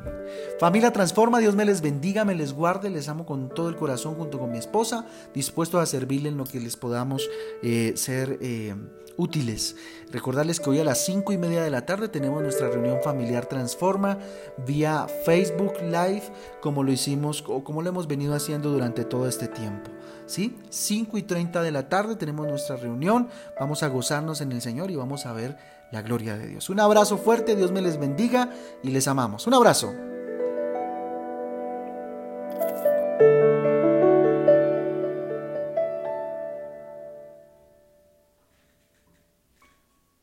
Familia 0.60 0.92
Transforma, 0.92 1.38
Dios 1.38 1.56
me 1.56 1.66
les 1.66 1.82
bendiga, 1.82 2.26
me 2.26 2.34
les 2.34 2.52
guarde, 2.52 2.90
les 2.90 3.08
amo 3.08 3.28
con 3.28 3.50
todo 3.50 3.70
el 3.70 3.76
corazón 3.76 4.16
junto 4.16 4.40
con 4.40 4.52
mi 4.52 4.58
esposa, 4.58 5.06
dispuesto 5.34 5.80
a 5.80 5.86
servirle 5.86 6.30
en 6.30 6.38
lo 6.38 6.46
que 6.46 6.60
les 6.60 6.76
podamos 6.76 7.30
eh, 7.62 7.94
ser 7.96 8.40
eh, 8.42 8.74
útiles. 9.18 9.76
Recordarles 10.12 10.60
que 10.60 10.70
hoy 10.70 10.80
a 10.80 10.84
las 10.84 11.06
5 11.06 11.34
y 11.34 11.38
media 11.38 11.64
de 11.64 11.70
la 11.70 11.86
tarde 11.86 12.10
tenemos 12.10 12.42
nuestra 12.42 12.70
reunión 12.70 13.00
familiar 13.04 13.46
Transforma 13.46 14.18
vía 14.66 15.08
Facebook 15.26 15.74
Live, 15.82 16.24
como 16.62 16.84
lo 16.84 16.92
hicimos 16.92 17.44
o 17.48 17.64
como 17.64 17.82
lo 17.82 17.90
hemos 17.90 18.08
venido 18.08 18.36
haciendo 18.36 18.72
durante 18.72 19.06
todo 19.06 19.28
este 19.28 19.48
tiempo. 19.48 19.92
¿Sí? 20.26 20.58
5 20.70 21.18
y 21.18 21.24
30 21.24 21.62
de 21.62 21.72
la 21.72 21.90
tarde 21.90 22.16
tenemos 22.16 22.48
nuestra 22.48 22.76
reunión, 22.78 23.28
vamos 23.60 23.84
a 23.84 23.88
gozarnos 23.88 24.42
en 24.42 24.52
el 24.52 24.62
Señor 24.62 24.92
y 24.92 24.96
vamos 24.96 25.26
a 25.26 25.34
ver 25.34 25.58
la 25.92 26.02
gloria 26.02 26.38
de 26.38 26.48
Dios. 26.48 26.70
Un 26.70 26.80
abrazo 26.80 27.18
fuerte, 27.18 27.56
Dios 27.56 27.72
me 27.72 27.82
les 27.82 28.00
bendiga 28.00 28.50
y 28.82 28.92
les 28.92 29.08
amamos. 29.08 29.46
Un 29.48 29.54
abrazo. 29.54 29.94